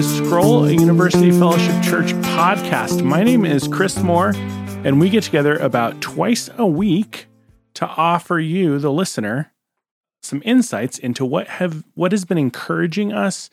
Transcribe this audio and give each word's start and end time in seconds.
the 0.00 0.24
Scroll 0.24 0.70
University 0.70 1.30
Fellowship 1.30 1.82
Church 1.82 2.14
podcast. 2.22 3.02
My 3.02 3.22
name 3.22 3.44
is 3.44 3.68
Chris 3.68 3.98
Moore, 3.98 4.32
and 4.82 4.98
we 4.98 5.10
get 5.10 5.24
together 5.24 5.56
about 5.56 6.00
twice 6.00 6.48
a 6.56 6.66
week 6.66 7.26
to 7.74 7.86
offer 7.86 8.38
you, 8.38 8.78
the 8.78 8.90
listener, 8.90 9.52
some 10.22 10.40
insights 10.42 10.96
into 10.96 11.26
what 11.26 11.48
have 11.48 11.84
what 11.92 12.12
has 12.12 12.24
been 12.24 12.38
encouraging 12.38 13.12
us 13.12 13.50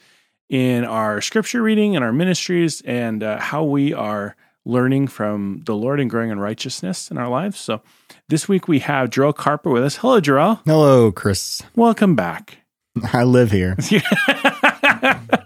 in 0.47 0.85
our 0.85 1.19
scripture 1.19 1.61
reading 1.61 1.97
and 1.97 2.05
our 2.05 2.13
ministries, 2.13 2.79
and 2.85 3.23
uh, 3.23 3.39
how 3.41 3.65
we 3.65 3.93
are 3.93 4.37
learning 4.63 5.07
from 5.07 5.63
the 5.65 5.75
Lord 5.75 5.99
and 5.99 6.09
growing 6.09 6.29
in 6.29 6.39
righteousness 6.39 7.11
in 7.11 7.17
our 7.17 7.27
lives. 7.27 7.59
So, 7.59 7.81
this 8.29 8.47
week 8.47 8.69
we 8.69 8.79
have 8.79 9.09
Jarrell 9.09 9.35
Carper 9.35 9.69
with 9.69 9.83
us. 9.83 9.97
Hello, 9.97 10.21
Jarrell. 10.21 10.61
Hello, 10.65 11.11
Chris. 11.11 11.61
Welcome 11.75 12.15
back. 12.15 12.59
I 13.11 13.25
live 13.25 13.51
here. 13.51 13.75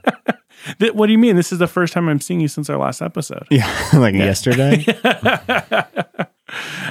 what 0.94 1.08
do 1.08 1.12
you 1.12 1.18
mean? 1.18 1.36
This 1.36 1.52
is 1.52 1.60
the 1.60 1.68
first 1.68 1.94
time 1.94 2.08
I'm 2.10 2.22
seeing 2.22 2.40
you 2.40 2.48
since 2.48 2.70
our 2.70 2.78
last 2.78 3.02
episode. 3.02 3.48
Yeah, 3.50 3.68
like 3.94 4.16
yeah. 4.16 4.26
yesterday. 4.26 4.74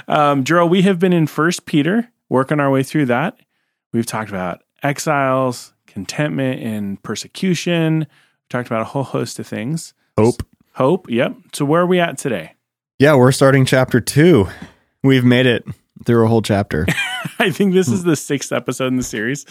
um, 0.09 0.45
Jarrell, 0.45 0.69
we 0.69 0.83
have 0.83 0.98
been 0.98 1.12
in 1.12 1.27
First 1.27 1.66
Peter, 1.66 2.10
working 2.29 2.60
our 2.60 2.70
way 2.70 2.83
through 2.83 3.06
that. 3.06 3.38
We've 3.93 4.06
talked 4.06 4.30
about 4.30 4.62
exiles, 4.83 5.73
contentment 5.87 6.60
in 6.60 6.96
persecution. 6.98 8.01
We've 8.01 8.48
talked 8.48 8.69
about 8.69 8.83
a 8.83 8.84
whole 8.84 9.05
host 9.05 9.38
of 9.38 9.46
things. 9.46 9.95
Hope. 10.16 10.43
Hope. 10.74 11.10
Yep. 11.10 11.34
So 11.52 11.65
where 11.65 11.82
are 11.82 11.87
we 11.87 12.01
at 12.01 12.18
today? 12.18 12.55
Yeah, 12.98 13.15
we're 13.15 13.32
starting 13.32 13.65
chapter 13.65 14.01
two. 14.01 14.48
We've 15.02 15.24
made 15.24 15.46
it 15.46 15.65
through 16.05 16.24
a 16.24 16.29
whole 16.29 16.43
chapter. 16.43 16.87
I 17.38 17.51
think 17.51 17.74
this 17.74 17.88
is 17.88 18.05
the 18.05 18.16
sixth 18.16 18.52
episode 18.52 18.88
in 18.88 18.97
the 18.97 19.02
series. 19.02 19.47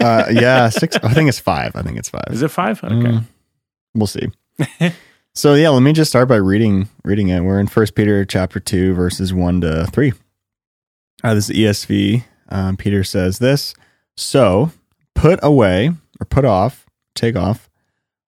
uh, 0.00 0.24
yeah, 0.30 0.68
six. 0.70 0.96
I 1.02 1.12
think 1.12 1.28
it's 1.28 1.38
five. 1.38 1.74
I 1.74 1.82
think 1.82 1.98
it's 1.98 2.08
five. 2.08 2.28
Is 2.30 2.42
it 2.42 2.50
five? 2.50 2.82
Okay. 2.82 2.94
Mm, 2.94 3.24
we'll 3.94 4.06
see. 4.06 4.28
so 5.34 5.54
yeah, 5.54 5.68
let 5.70 5.80
me 5.80 5.92
just 5.92 6.10
start 6.10 6.28
by 6.28 6.36
reading 6.36 6.88
reading 7.04 7.28
it. 7.28 7.40
We're 7.40 7.60
in 7.60 7.66
First 7.66 7.94
Peter 7.94 8.24
chapter 8.24 8.60
two, 8.60 8.94
verses 8.94 9.32
one 9.32 9.60
to 9.60 9.86
three. 9.86 10.12
Uh, 11.22 11.34
this 11.34 11.50
is 11.50 11.56
ESV. 11.56 12.24
Um, 12.48 12.76
Peter 12.76 13.04
says 13.04 13.38
this: 13.38 13.74
So 14.16 14.72
put 15.14 15.38
away 15.42 15.90
or 16.20 16.26
put 16.26 16.44
off, 16.44 16.86
take 17.14 17.36
off 17.36 17.68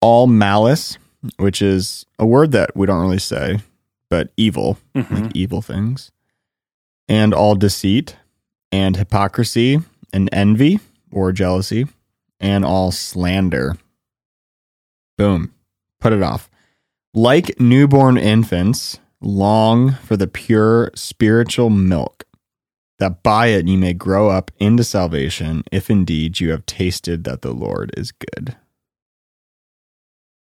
all 0.00 0.26
malice, 0.26 0.98
which 1.36 1.60
is 1.60 2.06
a 2.18 2.26
word 2.26 2.52
that 2.52 2.76
we 2.76 2.86
don't 2.86 3.00
really 3.00 3.18
say, 3.18 3.60
but 4.08 4.30
evil, 4.36 4.78
mm-hmm. 4.94 5.14
like 5.14 5.36
evil 5.36 5.60
things, 5.60 6.10
and 7.08 7.34
all 7.34 7.54
deceit 7.54 8.16
and 8.72 8.96
hypocrisy 8.96 9.80
and 10.12 10.28
envy 10.32 10.80
or 11.10 11.32
jealousy 11.32 11.86
and 12.40 12.64
all 12.64 12.90
slander. 12.90 13.76
Boom. 15.16 15.52
Put 16.00 16.12
it 16.12 16.22
off. 16.22 16.48
Like 17.14 17.58
newborn 17.58 18.16
infants, 18.16 18.98
long 19.20 19.92
for 19.92 20.16
the 20.16 20.28
pure 20.28 20.90
spiritual 20.94 21.70
milk, 21.70 22.24
that 22.98 23.22
by 23.22 23.46
it 23.48 23.66
you 23.66 23.78
may 23.78 23.92
grow 23.92 24.28
up 24.28 24.50
into 24.58 24.84
salvation, 24.84 25.64
if 25.72 25.90
indeed 25.90 26.40
you 26.40 26.50
have 26.50 26.66
tasted 26.66 27.24
that 27.24 27.42
the 27.42 27.52
Lord 27.52 27.92
is 27.96 28.12
good. 28.12 28.56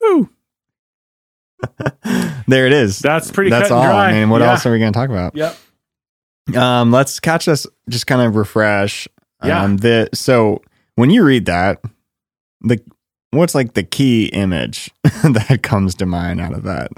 Woo! 0.02 0.30
there 2.48 2.66
it 2.66 2.74
is. 2.74 3.00
That's 3.00 3.32
pretty. 3.32 3.50
That's 3.50 3.72
all. 3.72 3.84
Dry. 3.84 4.10
I 4.10 4.14
mean, 4.14 4.30
what 4.30 4.42
yeah. 4.42 4.52
else 4.52 4.66
are 4.66 4.72
we 4.72 4.80
going 4.80 4.94
to 4.94 4.98
talk 4.98 5.10
about? 5.10 5.36
Yep. 5.36 5.58
Um, 6.56 6.92
let's 6.92 7.20
catch 7.20 7.48
us. 7.48 7.66
Just 7.90 8.08
kind 8.08 8.22
of 8.22 8.36
refresh. 8.36 9.08
Yeah. 9.44 9.64
Um, 9.64 9.78
the 9.78 10.10
so 10.14 10.62
when 10.96 11.10
you 11.10 11.24
read 11.24 11.46
that, 11.46 11.82
the 12.62 12.80
what's 13.32 13.56
like 13.56 13.74
the 13.74 13.84
key 13.84 14.26
image 14.26 14.92
that 15.04 15.60
comes 15.64 15.96
to 15.96 16.06
mind 16.06 16.42
out 16.42 16.54
of 16.54 16.64
that? 16.64 16.92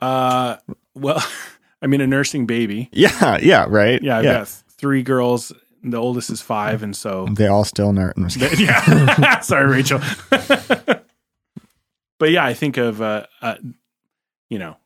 Uh, 0.00 0.56
well, 0.94 1.22
I 1.82 1.86
mean, 1.86 2.00
a 2.00 2.06
nursing 2.06 2.46
baby. 2.46 2.88
Yeah, 2.92 3.38
yeah, 3.40 3.66
right. 3.68 4.02
Yeah, 4.02 4.18
I've 4.18 4.24
yeah. 4.24 4.32
got 4.38 4.48
three 4.48 5.02
girls. 5.02 5.52
The 5.82 5.96
oldest 5.96 6.30
is 6.30 6.40
five, 6.40 6.82
and 6.82 6.96
so 6.96 7.26
they 7.30 7.46
all 7.46 7.64
still 7.64 7.92
nurse. 7.92 8.36
yeah, 8.58 9.40
sorry, 9.40 9.70
Rachel. 9.70 10.00
but 12.18 12.30
yeah, 12.30 12.44
I 12.44 12.54
think 12.54 12.76
of 12.78 13.00
uh, 13.00 13.26
uh, 13.40 13.56
you 14.50 14.58
know, 14.58 14.76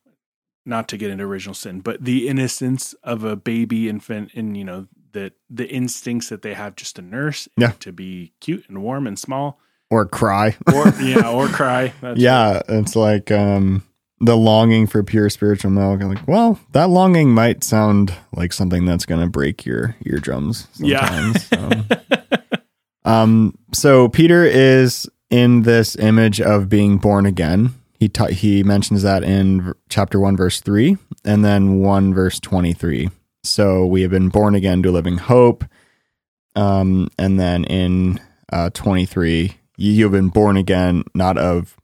not 0.64 0.88
to 0.88 0.96
get 0.96 1.10
into 1.10 1.24
original 1.24 1.54
sin, 1.54 1.80
but 1.80 2.04
the 2.04 2.28
innocence 2.28 2.94
of 3.02 3.24
a 3.24 3.36
baby 3.36 3.88
infant, 3.88 4.32
and 4.34 4.56
you 4.56 4.64
know, 4.64 4.86
the 5.12 5.32
the 5.50 5.68
instincts 5.68 6.28
that 6.28 6.42
they 6.42 6.54
have 6.54 6.76
just 6.76 6.96
to 6.96 7.02
nurse, 7.02 7.48
yeah. 7.56 7.72
to 7.80 7.92
be 7.92 8.32
cute 8.40 8.68
and 8.68 8.82
warm 8.82 9.06
and 9.06 9.18
small, 9.18 9.58
or 9.90 10.06
cry, 10.06 10.56
or 10.72 10.88
yeah, 11.00 11.28
or 11.28 11.48
cry. 11.48 11.92
That's 12.00 12.18
yeah, 12.18 12.54
right. 12.54 12.64
it's 12.68 12.96
like 12.96 13.30
um 13.30 13.82
the 14.22 14.36
longing 14.36 14.86
for 14.86 15.02
pure 15.02 15.28
spiritual 15.28 15.72
milk. 15.72 16.00
I'm 16.00 16.14
like, 16.14 16.26
well, 16.28 16.58
that 16.70 16.88
longing 16.88 17.30
might 17.30 17.64
sound 17.64 18.14
like 18.32 18.52
something 18.52 18.84
that's 18.84 19.04
going 19.04 19.20
to 19.20 19.26
break 19.26 19.66
your 19.66 19.96
eardrums. 20.06 20.68
Sometimes. 20.72 21.48
Yeah. 21.50 21.82
so. 21.90 22.30
um. 23.04 23.58
So 23.72 24.08
Peter 24.08 24.44
is 24.44 25.08
in 25.28 25.62
this 25.62 25.96
image 25.96 26.40
of 26.40 26.68
being 26.68 26.98
born 26.98 27.26
again. 27.26 27.74
He 28.02 28.08
ta- 28.08 28.26
he 28.26 28.64
mentions 28.64 29.04
that 29.04 29.22
in 29.22 29.74
chapter 29.88 30.18
one, 30.18 30.36
verse 30.36 30.60
three, 30.60 30.96
and 31.24 31.44
then 31.44 31.78
one, 31.78 32.12
verse 32.12 32.40
twenty 32.40 32.72
three. 32.72 33.10
So 33.44 33.86
we 33.86 34.02
have 34.02 34.10
been 34.10 34.28
born 34.28 34.56
again 34.56 34.82
to 34.82 34.88
a 34.88 34.90
living 34.90 35.18
hope. 35.18 35.64
Um, 36.56 37.10
and 37.16 37.38
then 37.38 37.62
in 37.62 38.18
uh, 38.52 38.70
twenty 38.70 39.06
three, 39.06 39.58
you 39.76 40.02
have 40.02 40.10
been 40.10 40.30
born 40.30 40.56
again, 40.56 41.04
not 41.14 41.38
of 41.38 41.76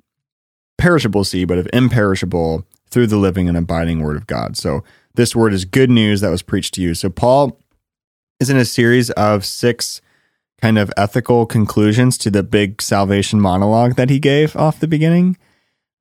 perishable 0.77 1.23
seed, 1.23 1.47
but 1.47 1.59
of 1.59 1.69
imperishable 1.73 2.67
through 2.91 3.07
the 3.07 3.17
living 3.17 3.49
and 3.49 3.57
abiding 3.57 4.01
word 4.01 4.17
of 4.17 4.27
God. 4.27 4.57
So 4.57 4.83
this 5.15 5.37
word 5.37 5.53
is 5.53 5.65
good 5.65 5.89
news 5.89 6.21
that 6.21 6.31
was 6.31 6.43
preached 6.43 6.75
to 6.75 6.83
you. 6.83 6.95
So 6.95 7.11
Paul 7.11 7.61
is 8.41 8.51
in 8.51 8.57
a 8.57 8.65
series 8.65 9.11
of 9.11 9.45
six 9.45 10.01
kind 10.61 10.79
of 10.79 10.91
ethical 10.97 11.47
conclusions 11.47 12.19
to 12.19 12.29
the 12.29 12.43
big 12.43 12.83
salvation 12.83 13.41
monologue 13.41 13.95
that 13.95 14.11
he 14.11 14.19
gave 14.19 14.57
off 14.57 14.81
the 14.81 14.89
beginning. 14.89 15.37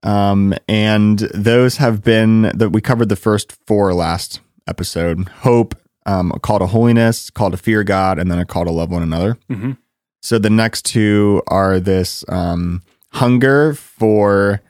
Um, 0.08 0.54
and 0.70 1.20
those 1.20 1.78
have 1.78 2.02
been 2.02 2.44
that 2.56 2.70
we 2.70 2.80
covered 2.80 3.10
the 3.10 3.18
first 3.18 3.52
four 3.68 3.94
last 3.94 4.40
episode 4.66 5.28
hope, 5.28 5.76
um, 6.06 6.32
a 6.34 6.40
call 6.40 6.60
to 6.60 6.66
holiness, 6.66 7.30
call 7.30 7.52
to 7.52 7.58
fear 7.58 7.84
God, 7.84 8.18
and 8.18 8.32
then 8.32 8.40
a 8.40 8.46
call 8.46 8.64
to 8.64 8.72
love 8.72 8.90
one 8.90 9.04
another. 9.04 9.38
Mm-hmm. 9.50 9.74
So 10.22 10.40
the 10.40 10.50
next 10.50 10.86
two 10.86 11.44
are 11.48 11.82
this 11.82 12.24
um, 12.30 12.84
hunger 13.10 13.74
for 13.74 14.62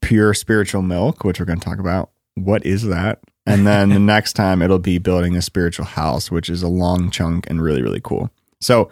pure 0.00 0.32
spiritual 0.32 0.80
milk, 0.80 1.24
which 1.24 1.38
we're 1.38 1.46
going 1.46 1.60
to 1.60 1.64
talk 1.64 1.78
about. 1.78 2.10
What 2.34 2.64
is 2.64 2.84
that? 2.84 3.20
And 3.44 3.66
then 3.66 3.90
the 3.90 3.98
next 3.98 4.32
time 4.32 4.62
it'll 4.62 4.78
be 4.78 4.96
building 4.96 5.36
a 5.36 5.42
spiritual 5.42 5.84
house, 5.84 6.30
which 6.30 6.48
is 6.48 6.62
a 6.62 6.68
long 6.68 7.10
chunk 7.10 7.50
and 7.50 7.60
really, 7.62 7.82
really 7.82 8.00
cool. 8.02 8.30
So 8.62 8.90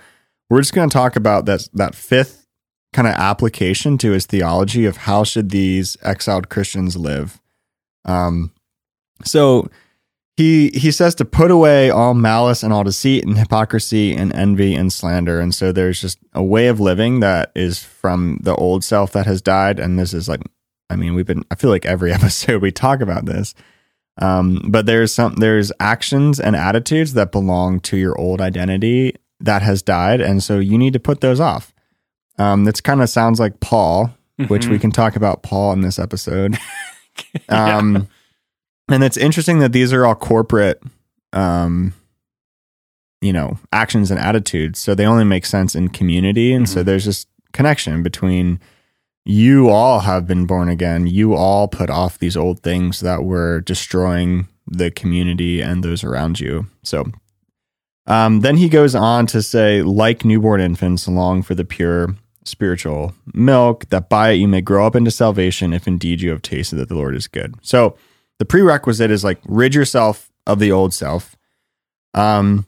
we're 0.50 0.60
just 0.60 0.74
going 0.74 0.90
to 0.90 0.92
talk 0.92 1.16
about 1.16 1.46
that, 1.46 1.66
that 1.72 1.94
fifth 1.94 2.43
kind 2.94 3.06
of 3.06 3.14
application 3.14 3.98
to 3.98 4.12
his 4.12 4.24
theology 4.24 4.86
of 4.86 4.96
how 4.96 5.24
should 5.24 5.50
these 5.50 5.98
exiled 6.02 6.48
Christians 6.48 6.96
live. 6.96 7.40
Um, 8.06 8.52
so 9.24 9.68
he 10.36 10.70
he 10.70 10.90
says 10.90 11.14
to 11.16 11.26
put 11.26 11.50
away 11.50 11.90
all 11.90 12.14
malice 12.14 12.62
and 12.62 12.72
all 12.72 12.84
deceit 12.84 13.24
and 13.24 13.36
hypocrisy 13.36 14.14
and 14.14 14.34
envy 14.34 14.74
and 14.74 14.92
slander 14.92 15.38
and 15.38 15.54
so 15.54 15.70
there's 15.70 16.00
just 16.00 16.18
a 16.32 16.42
way 16.42 16.66
of 16.66 16.80
living 16.80 17.20
that 17.20 17.52
is 17.54 17.78
from 17.82 18.38
the 18.42 18.54
old 18.56 18.82
self 18.82 19.12
that 19.12 19.26
has 19.26 19.40
died 19.40 19.78
and 19.78 19.96
this 19.96 20.12
is 20.12 20.28
like 20.28 20.40
I 20.90 20.96
mean, 20.96 21.14
we've 21.14 21.26
been, 21.26 21.44
I 21.50 21.54
feel 21.54 21.70
like 21.70 21.86
every 21.86 22.12
episode 22.18 22.62
we 22.62 22.72
talk 22.72 23.00
about 23.00 23.26
this. 23.26 23.54
Um, 24.20 24.60
but 24.68 24.86
there's 24.86 25.12
some, 25.12 25.34
there's 25.36 25.72
actions 25.80 26.38
and 26.38 26.54
attitudes 26.54 27.14
that 27.14 27.32
belong 27.32 27.80
to 27.80 27.96
your 27.96 28.16
old 28.18 28.40
identity 28.40 29.14
that 29.40 29.62
has 29.62 29.82
died. 29.82 30.20
And 30.20 30.42
so 30.42 30.60
you 30.60 30.78
need 30.78 30.92
to 30.92 31.00
put 31.00 31.20
those 31.20 31.40
off. 31.40 31.73
Um, 32.38 32.64
this 32.64 32.80
kind 32.80 33.02
of 33.02 33.08
sounds 33.08 33.38
like 33.38 33.60
Paul, 33.60 34.14
mm-hmm. 34.38 34.52
which 34.52 34.66
we 34.66 34.74
mm-hmm. 34.74 34.82
can 34.82 34.90
talk 34.90 35.16
about 35.16 35.42
Paul 35.42 35.72
in 35.72 35.82
this 35.82 35.98
episode. 35.98 36.58
yeah. 37.48 37.76
Um, 37.76 38.08
and 38.90 39.04
it's 39.04 39.16
interesting 39.16 39.60
that 39.60 39.72
these 39.72 39.92
are 39.92 40.04
all 40.04 40.14
corporate, 40.14 40.82
um, 41.32 41.94
you 43.20 43.32
know, 43.32 43.58
actions 43.72 44.10
and 44.10 44.20
attitudes. 44.20 44.78
So 44.78 44.94
they 44.94 45.06
only 45.06 45.24
make 45.24 45.46
sense 45.46 45.74
in 45.74 45.88
community. 45.88 46.52
And 46.52 46.66
mm-hmm. 46.66 46.74
so 46.74 46.82
there's 46.82 47.06
this 47.06 47.26
connection 47.52 48.02
between, 48.02 48.60
you 49.24 49.70
all 49.70 50.00
have 50.00 50.26
been 50.26 50.44
born 50.44 50.68
again. 50.68 51.06
You 51.06 51.34
all 51.34 51.66
put 51.66 51.88
off 51.88 52.18
these 52.18 52.36
old 52.36 52.60
things 52.60 53.00
that 53.00 53.24
were 53.24 53.60
destroying 53.62 54.48
the 54.66 54.90
community 54.90 55.62
and 55.62 55.82
those 55.82 56.04
around 56.04 56.40
you. 56.40 56.66
So 56.82 57.06
um, 58.06 58.40
then 58.40 58.56
he 58.56 58.68
goes 58.68 58.94
on 58.94 59.26
to 59.28 59.40
say, 59.42 59.82
like 59.82 60.24
newborn 60.24 60.60
infants, 60.60 61.08
long 61.08 61.42
for 61.42 61.54
the 61.54 61.64
pure 61.64 62.14
spiritual 62.44 63.14
milk, 63.32 63.88
that 63.90 64.08
by 64.08 64.30
it 64.30 64.34
you 64.34 64.48
may 64.48 64.60
grow 64.60 64.86
up 64.86 64.96
into 64.96 65.10
salvation, 65.10 65.72
if 65.72 65.86
indeed 65.86 66.20
you 66.20 66.30
have 66.30 66.42
tasted 66.42 66.76
that 66.76 66.88
the 66.88 66.94
Lord 66.94 67.14
is 67.14 67.26
good. 67.26 67.54
So 67.62 67.96
the 68.38 68.44
prerequisite 68.44 69.10
is 69.10 69.24
like 69.24 69.40
rid 69.44 69.74
yourself 69.74 70.30
of 70.46 70.58
the 70.58 70.72
old 70.72 70.92
self. 70.92 71.36
Um, 72.14 72.66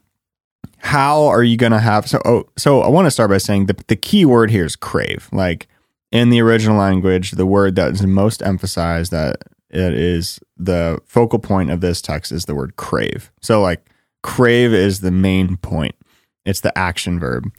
how 0.79 1.25
are 1.25 1.43
you 1.43 1.57
going 1.57 1.73
to 1.73 1.81
have 1.81 2.09
so? 2.09 2.21
Oh, 2.25 2.45
so 2.57 2.81
I 2.81 2.89
want 2.89 3.07
to 3.07 3.11
start 3.11 3.31
by 3.31 3.39
saying 3.39 3.67
the 3.67 3.77
the 3.89 3.97
key 3.97 4.25
word 4.25 4.51
here 4.51 4.65
is 4.65 4.77
crave. 4.77 5.29
Like 5.33 5.69
in 6.13 6.31
the 6.31 6.41
original 6.41 6.77
language, 6.77 7.33
the 7.33 7.47
word 7.47 7.77
that 7.77 7.93
is 7.93 8.07
most 8.07 8.43
emphasized 8.43 9.13
that 9.13 9.37
it 9.71 9.95
is 9.95 10.41
the 10.57 11.01
focal 11.05 11.39
point 11.39 11.71
of 11.71 11.81
this 11.81 12.01
text 12.01 12.33
is 12.33 12.45
the 12.45 12.55
word 12.55 12.77
crave. 12.77 13.33
So, 13.43 13.61
like, 13.61 13.91
crave 14.23 14.73
is 14.73 15.01
the 15.01 15.11
main 15.11 15.57
point, 15.57 15.95
it's 16.45 16.61
the 16.61 16.77
action 16.79 17.19
verb. 17.19 17.51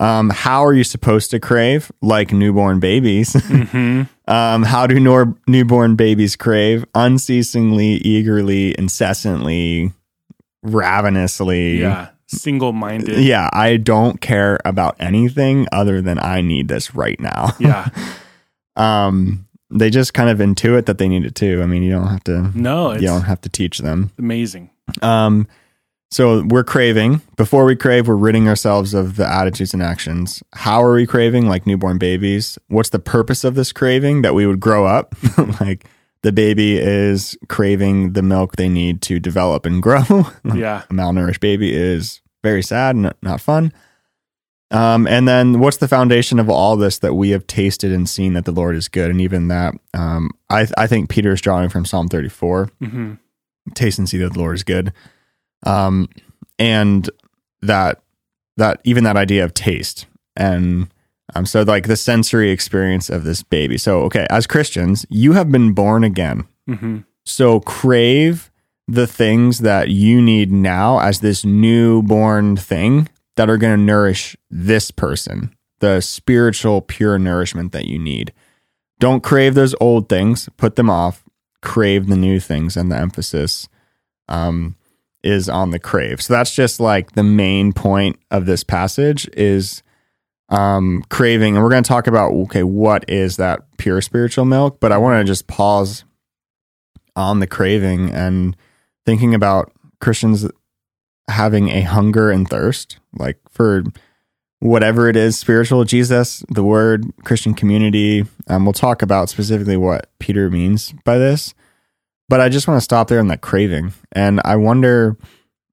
Um, 0.00 0.30
how 0.30 0.64
are 0.64 0.72
you 0.74 0.84
supposed 0.84 1.30
to 1.32 1.40
crave? 1.40 1.90
Like 2.02 2.32
newborn 2.32 2.80
babies. 2.80 3.32
Mm-hmm. 3.48 4.02
um, 4.30 4.62
how 4.62 4.86
do 4.86 5.00
nor- 5.00 5.34
newborn 5.46 5.96
babies 5.96 6.36
crave? 6.36 6.84
Unceasingly, 6.94 7.94
eagerly, 7.96 8.74
incessantly, 8.78 9.92
ravenously. 10.62 11.80
Yeah. 11.80 12.10
Single 12.26 12.72
minded. 12.72 13.18
Yeah. 13.24 13.48
I 13.52 13.76
don't 13.78 14.20
care 14.20 14.58
about 14.64 14.96
anything 15.00 15.66
other 15.72 16.00
than 16.02 16.18
I 16.18 16.40
need 16.42 16.68
this 16.68 16.94
right 16.94 17.18
now. 17.20 17.50
Yeah. 17.58 17.88
um, 18.76 19.46
they 19.70 19.90
just 19.90 20.14
kind 20.14 20.30
of 20.30 20.38
intuit 20.38 20.86
that 20.86 20.96
they 20.98 21.08
need 21.08 21.26
it 21.26 21.34
too. 21.34 21.62
I 21.62 21.66
mean, 21.66 21.82
you 21.82 21.90
don't 21.90 22.06
have 22.06 22.24
to. 22.24 22.50
No, 22.58 22.92
you 22.94 23.02
don't 23.06 23.22
have 23.22 23.40
to 23.42 23.48
teach 23.50 23.78
them. 23.78 24.10
Amazing. 24.18 24.70
Um, 25.02 25.46
so 26.10 26.42
we're 26.46 26.64
craving. 26.64 27.20
Before 27.36 27.64
we 27.64 27.76
crave, 27.76 28.08
we're 28.08 28.16
ridding 28.16 28.48
ourselves 28.48 28.94
of 28.94 29.16
the 29.16 29.26
attitudes 29.26 29.74
and 29.74 29.82
actions. 29.82 30.42
How 30.54 30.82
are 30.82 30.94
we 30.94 31.06
craving? 31.06 31.48
Like 31.48 31.66
newborn 31.66 31.98
babies. 31.98 32.58
What's 32.68 32.90
the 32.90 32.98
purpose 32.98 33.44
of 33.44 33.54
this 33.54 33.72
craving? 33.72 34.22
That 34.22 34.34
we 34.34 34.46
would 34.46 34.60
grow 34.60 34.86
up. 34.86 35.14
like 35.60 35.86
the 36.22 36.32
baby 36.32 36.78
is 36.78 37.36
craving 37.48 38.14
the 38.14 38.22
milk 38.22 38.56
they 38.56 38.68
need 38.68 39.02
to 39.02 39.20
develop 39.20 39.66
and 39.66 39.82
grow. 39.82 40.02
yeah. 40.54 40.84
A 40.88 40.94
malnourished 40.94 41.40
baby 41.40 41.74
is 41.74 42.22
very 42.42 42.62
sad 42.62 42.96
and 42.96 43.12
not 43.22 43.40
fun. 43.40 43.72
Um, 44.70 45.06
and 45.06 45.26
then 45.26 45.60
what's 45.60 45.78
the 45.78 45.88
foundation 45.88 46.38
of 46.38 46.50
all 46.50 46.76
this 46.76 46.98
that 46.98 47.14
we 47.14 47.30
have 47.30 47.46
tasted 47.46 47.90
and 47.90 48.08
seen 48.08 48.34
that 48.34 48.44
the 48.44 48.52
Lord 48.52 48.76
is 48.76 48.88
good? 48.88 49.10
And 49.10 49.20
even 49.20 49.48
that, 49.48 49.74
um, 49.94 50.30
I, 50.50 50.66
I 50.76 50.86
think 50.86 51.08
Peter 51.08 51.32
is 51.32 51.40
drawing 51.40 51.68
from 51.68 51.84
Psalm 51.84 52.08
34. 52.08 52.70
Mm-hmm. 52.82 53.14
Taste 53.74 53.98
and 53.98 54.08
see 54.08 54.18
that 54.18 54.32
the 54.32 54.38
Lord 54.38 54.56
is 54.56 54.64
good. 54.64 54.92
Um, 55.64 56.08
and 56.58 57.08
that, 57.62 58.02
that 58.56 58.80
even 58.84 59.04
that 59.04 59.16
idea 59.16 59.44
of 59.44 59.54
taste 59.54 60.06
and, 60.36 60.92
um, 61.34 61.44
so 61.44 61.62
like 61.62 61.86
the 61.86 61.96
sensory 61.96 62.50
experience 62.50 63.10
of 63.10 63.24
this 63.24 63.42
baby. 63.42 63.76
So, 63.76 64.02
okay, 64.04 64.26
as 64.30 64.46
Christians, 64.46 65.04
you 65.10 65.32
have 65.32 65.52
been 65.52 65.72
born 65.72 66.02
again. 66.04 66.46
Mm-hmm. 66.68 66.98
So 67.24 67.60
crave 67.60 68.50
the 68.86 69.06
things 69.06 69.58
that 69.58 69.90
you 69.90 70.22
need 70.22 70.50
now 70.50 70.98
as 70.98 71.20
this 71.20 71.44
newborn 71.44 72.56
thing 72.56 73.08
that 73.36 73.50
are 73.50 73.58
going 73.58 73.76
to 73.76 73.82
nourish 73.82 74.36
this 74.50 74.90
person, 74.90 75.54
the 75.80 76.00
spiritual, 76.00 76.80
pure 76.80 77.18
nourishment 77.18 77.72
that 77.72 77.84
you 77.84 77.98
need. 77.98 78.32
Don't 78.98 79.22
crave 79.22 79.54
those 79.54 79.74
old 79.80 80.08
things, 80.08 80.48
put 80.56 80.76
them 80.76 80.88
off, 80.88 81.22
crave 81.60 82.06
the 82.06 82.16
new 82.16 82.40
things. 82.40 82.76
And 82.76 82.90
the 82.90 82.96
emphasis 82.96 83.68
um, 84.28 84.74
is 85.22 85.48
on 85.48 85.70
the 85.70 85.78
crave. 85.78 86.22
So 86.22 86.32
that's 86.34 86.54
just 86.54 86.80
like 86.80 87.12
the 87.12 87.22
main 87.22 87.72
point 87.72 88.18
of 88.30 88.46
this 88.46 88.64
passage 88.64 89.28
is 89.32 89.82
um, 90.48 91.04
craving. 91.10 91.54
And 91.54 91.62
we're 91.62 91.70
going 91.70 91.82
to 91.82 91.88
talk 91.88 92.06
about, 92.06 92.32
okay, 92.32 92.62
what 92.62 93.08
is 93.08 93.36
that 93.36 93.60
pure 93.76 94.00
spiritual 94.00 94.44
milk? 94.44 94.80
But 94.80 94.92
I 94.92 94.98
want 94.98 95.20
to 95.20 95.30
just 95.30 95.46
pause 95.46 96.04
on 97.16 97.40
the 97.40 97.46
craving 97.46 98.10
and 98.10 98.56
thinking 99.04 99.34
about 99.34 99.72
Christians 100.00 100.46
having 101.28 101.68
a 101.68 101.82
hunger 101.82 102.30
and 102.30 102.48
thirst, 102.48 102.98
like 103.18 103.38
for 103.50 103.84
whatever 104.60 105.08
it 105.08 105.16
is 105.16 105.38
spiritual, 105.38 105.84
Jesus, 105.84 106.44
the 106.48 106.64
word, 106.64 107.06
Christian 107.24 107.54
community. 107.54 108.24
Um, 108.48 108.64
we'll 108.64 108.72
talk 108.72 109.02
about 109.02 109.28
specifically 109.28 109.76
what 109.76 110.10
Peter 110.18 110.50
means 110.50 110.92
by 111.04 111.18
this. 111.18 111.54
But 112.28 112.40
I 112.40 112.48
just 112.48 112.68
want 112.68 112.78
to 112.78 112.84
stop 112.84 113.08
there 113.08 113.20
on 113.20 113.28
that 113.28 113.40
craving. 113.40 113.92
And 114.12 114.40
I 114.44 114.56
wonder, 114.56 115.16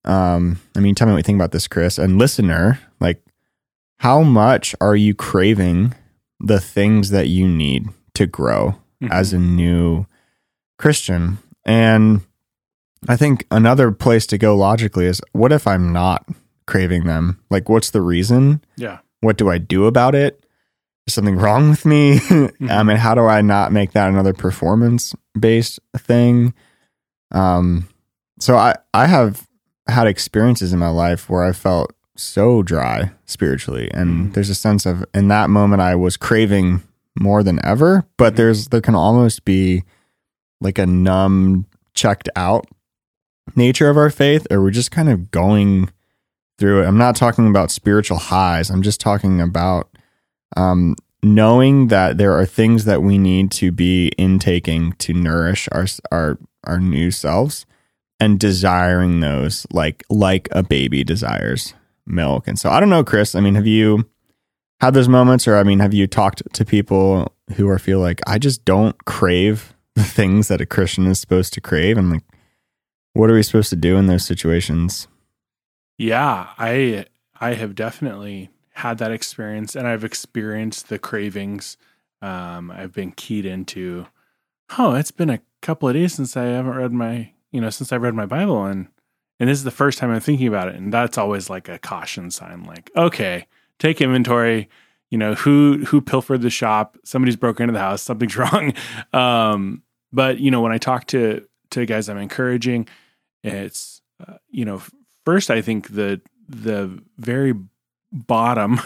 um, 0.05 0.59
I 0.75 0.79
mean, 0.79 0.95
tell 0.95 1.07
me 1.07 1.13
what 1.13 1.19
you 1.19 1.23
think 1.23 1.37
about 1.37 1.51
this, 1.51 1.67
Chris, 1.67 1.97
and 1.97 2.17
listener, 2.17 2.79
like, 2.99 3.21
how 3.99 4.21
much 4.21 4.75
are 4.79 4.95
you 4.95 5.13
craving 5.13 5.93
the 6.39 6.59
things 6.59 7.09
that 7.09 7.27
you 7.27 7.47
need 7.47 7.89
to 8.13 8.25
grow 8.25 8.75
mm-hmm. 9.01 9.11
as 9.11 9.33
a 9.33 9.39
new 9.39 10.05
Christian? 10.77 11.39
And 11.65 12.21
I 13.07 13.17
think 13.17 13.45
another 13.51 13.91
place 13.91 14.25
to 14.27 14.37
go 14.37 14.55
logically 14.55 15.05
is 15.05 15.21
what 15.33 15.51
if 15.51 15.67
I'm 15.67 15.91
not 15.91 16.27
craving 16.67 17.05
them? 17.05 17.39
Like, 17.49 17.67
what's 17.67 17.89
the 17.89 18.01
reason? 18.01 18.63
Yeah. 18.77 18.99
What 19.19 19.37
do 19.37 19.49
I 19.49 19.57
do 19.57 19.85
about 19.85 20.15
it? 20.15 20.45
Is 21.05 21.13
something 21.13 21.35
wrong 21.37 21.69
with 21.69 21.85
me? 21.85 22.19
mm-hmm. 22.19 22.69
I 22.69 22.83
mean, 22.83 22.97
how 22.97 23.13
do 23.13 23.25
I 23.25 23.41
not 23.41 23.73
make 23.73 23.91
that 23.91 24.09
another 24.09 24.33
performance 24.33 25.13
based 25.39 25.79
thing? 25.97 26.53
Um, 27.31 27.87
so 28.39 28.55
I, 28.57 28.75
I 28.93 29.07
have 29.07 29.47
had 29.87 30.07
experiences 30.07 30.73
in 30.73 30.79
my 30.79 30.89
life 30.89 31.29
where 31.29 31.43
I 31.43 31.51
felt 31.51 31.93
so 32.15 32.63
dry 32.63 33.11
spiritually. 33.25 33.89
And 33.93 34.09
mm-hmm. 34.09 34.31
there's 34.31 34.49
a 34.49 34.55
sense 34.55 34.85
of 34.85 35.05
in 35.13 35.27
that 35.27 35.49
moment 35.49 35.81
I 35.81 35.95
was 35.95 36.17
craving 36.17 36.83
more 37.19 37.43
than 37.43 37.63
ever, 37.65 38.05
but 38.17 38.29
mm-hmm. 38.29 38.37
there's, 38.37 38.67
there 38.69 38.81
can 38.81 38.95
almost 38.95 39.45
be 39.45 39.83
like 40.61 40.77
a 40.77 40.85
numb, 40.85 41.67
checked 41.93 42.29
out 42.35 42.65
nature 43.55 43.89
of 43.89 43.97
our 43.97 44.09
faith 44.09 44.47
or 44.49 44.61
we're 44.61 44.71
just 44.71 44.91
kind 44.91 45.09
of 45.09 45.31
going 45.31 45.89
through 46.57 46.81
it. 46.81 46.87
I'm 46.87 46.97
not 46.97 47.15
talking 47.15 47.47
about 47.47 47.71
spiritual 47.71 48.17
highs. 48.17 48.69
I'm 48.69 48.81
just 48.81 48.99
talking 48.99 49.41
about 49.41 49.89
um, 50.57 50.95
knowing 51.25 51.87
that 51.87 52.19
there 52.19 52.33
are 52.33 52.45
things 52.45 52.85
that 52.85 53.01
we 53.01 53.17
need 53.17 53.49
to 53.49 53.71
be 53.71 54.11
intaking 54.15 54.93
to 54.93 55.11
nourish 55.11 55.67
our 55.71 55.87
our 56.11 56.37
our 56.65 56.79
new 56.79 57.09
selves 57.09 57.65
and 58.19 58.39
desiring 58.39 59.21
those 59.21 59.65
like 59.71 60.03
like 60.09 60.47
a 60.51 60.61
baby 60.61 61.03
desires 61.03 61.73
milk. 62.05 62.47
And 62.47 62.59
so 62.59 62.69
I 62.69 62.79
don't 62.79 62.91
know, 62.91 63.03
Chris. 63.03 63.33
I 63.33 63.39
mean, 63.39 63.55
have 63.55 63.65
you 63.65 64.07
had 64.79 64.93
those 64.93 65.09
moments 65.09 65.47
or 65.47 65.57
I 65.57 65.63
mean, 65.63 65.79
have 65.79 65.95
you 65.95 66.05
talked 66.05 66.43
to 66.53 66.63
people 66.63 67.33
who 67.55 67.67
are 67.69 67.79
feel 67.79 67.99
like 67.99 68.21
I 68.27 68.37
just 68.37 68.63
don't 68.63 69.03
crave 69.05 69.73
the 69.95 70.03
things 70.03 70.47
that 70.49 70.61
a 70.61 70.65
Christian 70.65 71.07
is 71.07 71.19
supposed 71.19 71.53
to 71.53 71.61
crave 71.61 71.97
and 71.97 72.11
like 72.11 72.23
what 73.13 73.31
are 73.31 73.33
we 73.33 73.41
supposed 73.41 73.71
to 73.71 73.75
do 73.75 73.97
in 73.97 74.05
those 74.05 74.25
situations? 74.25 75.07
Yeah, 75.97 76.49
I 76.59 77.07
I 77.39 77.55
have 77.55 77.73
definitely 77.73 78.51
had 78.75 78.97
that 78.97 79.11
experience 79.11 79.75
and 79.75 79.87
I've 79.87 80.03
experienced 80.03 80.89
the 80.89 80.99
cravings. 80.99 81.77
Um, 82.21 82.71
I've 82.71 82.93
been 82.93 83.11
keyed 83.11 83.45
into, 83.45 84.07
oh, 84.77 84.95
it's 84.95 85.11
been 85.11 85.29
a 85.29 85.41
couple 85.61 85.87
of 85.87 85.95
days 85.95 86.13
since 86.13 86.35
I 86.35 86.43
haven't 86.45 86.75
read 86.75 86.91
my, 86.91 87.31
you 87.51 87.61
know, 87.61 87.69
since 87.69 87.91
I've 87.91 88.01
read 88.01 88.15
my 88.15 88.25
Bible 88.25 88.65
and 88.65 88.87
and 89.39 89.49
this 89.49 89.57
is 89.57 89.63
the 89.65 89.71
first 89.71 89.97
time 89.97 90.11
I'm 90.11 90.21
thinking 90.21 90.47
about 90.47 90.69
it. 90.69 90.75
And 90.75 90.93
that's 90.93 91.17
always 91.17 91.49
like 91.49 91.67
a 91.67 91.77
caution 91.77 92.31
sign, 92.31 92.63
like, 92.63 92.89
okay, 92.95 93.47
take 93.79 93.99
inventory, 93.99 94.69
you 95.09 95.17
know, 95.17 95.33
who 95.35 95.83
who 95.85 96.01
pilfered 96.01 96.41
the 96.41 96.49
shop, 96.49 96.97
somebody's 97.03 97.35
broken 97.35 97.63
into 97.63 97.73
the 97.73 97.79
house, 97.79 98.01
something's 98.01 98.37
wrong. 98.37 98.73
Um, 99.13 99.83
but 100.13 100.39
you 100.39 100.51
know, 100.51 100.61
when 100.61 100.71
I 100.71 100.77
talk 100.77 101.07
to 101.07 101.45
to 101.71 101.85
guys 101.85 102.09
I'm 102.09 102.17
encouraging, 102.17 102.87
it's 103.43 104.01
uh, 104.25 104.37
you 104.49 104.65
know 104.65 104.81
first 105.25 105.51
I 105.51 105.61
think 105.61 105.89
the 105.89 106.21
the 106.47 107.01
very 107.17 107.53
bottom 108.15 108.79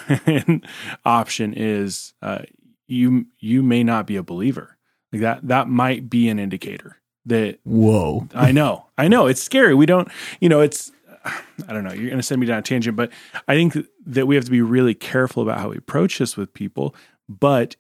option 1.06 1.54
is 1.54 2.14
uh, 2.22 2.40
you 2.88 3.28
you 3.40 3.62
may 3.64 3.84
not 3.84 4.08
be 4.08 4.16
a 4.16 4.24
believer. 4.24 4.78
Like 5.14 5.22
that 5.22 5.48
that 5.48 5.68
might 5.70 6.10
be 6.10 6.28
an 6.30 6.40
indicator 6.40 6.98
that 7.26 7.60
whoa. 7.64 8.28
I 8.34 8.52
know. 8.52 8.88
I 8.98 9.08
know. 9.08 9.28
It's 9.28 9.42
scary. 9.42 9.76
We 9.76 9.86
don't 9.86 10.10
you 10.42 10.50
know 10.50 10.62
it's 10.62 10.92
I 11.26 11.74
don't 11.74 11.84
know. 11.84 11.92
You're 11.92 12.10
going 12.10 12.18
to 12.18 12.24
send 12.24 12.42
me 12.42 12.48
down 12.48 12.60
a 12.60 12.64
tangent 12.64 12.98
but 12.98 13.12
I 13.48 13.56
think 13.56 13.78
that 14.06 14.26
we 14.26 14.36
have 14.36 14.46
to 14.46 14.52
be 14.52 14.62
really 14.62 14.96
careful 14.96 15.44
about 15.44 15.60
how 15.60 15.70
we 15.70 15.78
approach 15.78 16.18
this 16.18 16.36
with 16.36 16.54
people 16.54 16.96
but 17.28 17.76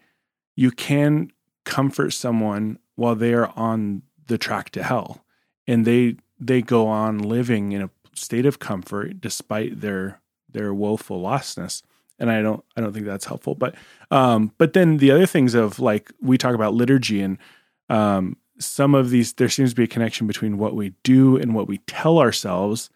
you 0.55 0.71
can 0.71 1.31
comfort 1.65 2.11
someone 2.11 2.77
while 2.95 3.15
they 3.15 3.33
are 3.33 3.51
on 3.55 4.03
the 4.27 4.37
track 4.37 4.69
to 4.71 4.83
hell 4.83 5.23
and 5.67 5.85
they 5.85 6.17
they 6.39 6.61
go 6.61 6.87
on 6.87 7.17
living 7.17 7.71
in 7.71 7.81
a 7.81 7.89
state 8.13 8.45
of 8.45 8.59
comfort 8.59 9.21
despite 9.21 9.81
their 9.81 10.21
their 10.51 10.73
woeful 10.73 11.21
lostness 11.21 11.81
and 12.17 12.31
i 12.31 12.41
don't 12.41 12.63
i 12.75 12.81
don't 12.81 12.93
think 12.93 13.05
that's 13.05 13.25
helpful 13.25 13.55
but 13.55 13.75
um 14.11 14.51
but 14.57 14.73
then 14.73 14.97
the 14.97 15.11
other 15.11 15.25
things 15.25 15.53
of 15.53 15.79
like 15.79 16.11
we 16.21 16.37
talk 16.37 16.55
about 16.55 16.73
liturgy 16.73 17.21
and 17.21 17.37
um 17.89 18.35
some 18.59 18.93
of 18.93 19.09
these 19.09 19.33
there 19.33 19.49
seems 19.49 19.71
to 19.71 19.75
be 19.75 19.83
a 19.83 19.87
connection 19.87 20.27
between 20.27 20.57
what 20.57 20.75
we 20.75 20.93
do 21.03 21.37
and 21.37 21.55
what 21.55 21.67
we 21.67 21.77
tell 21.79 22.19
ourselves 22.19 22.89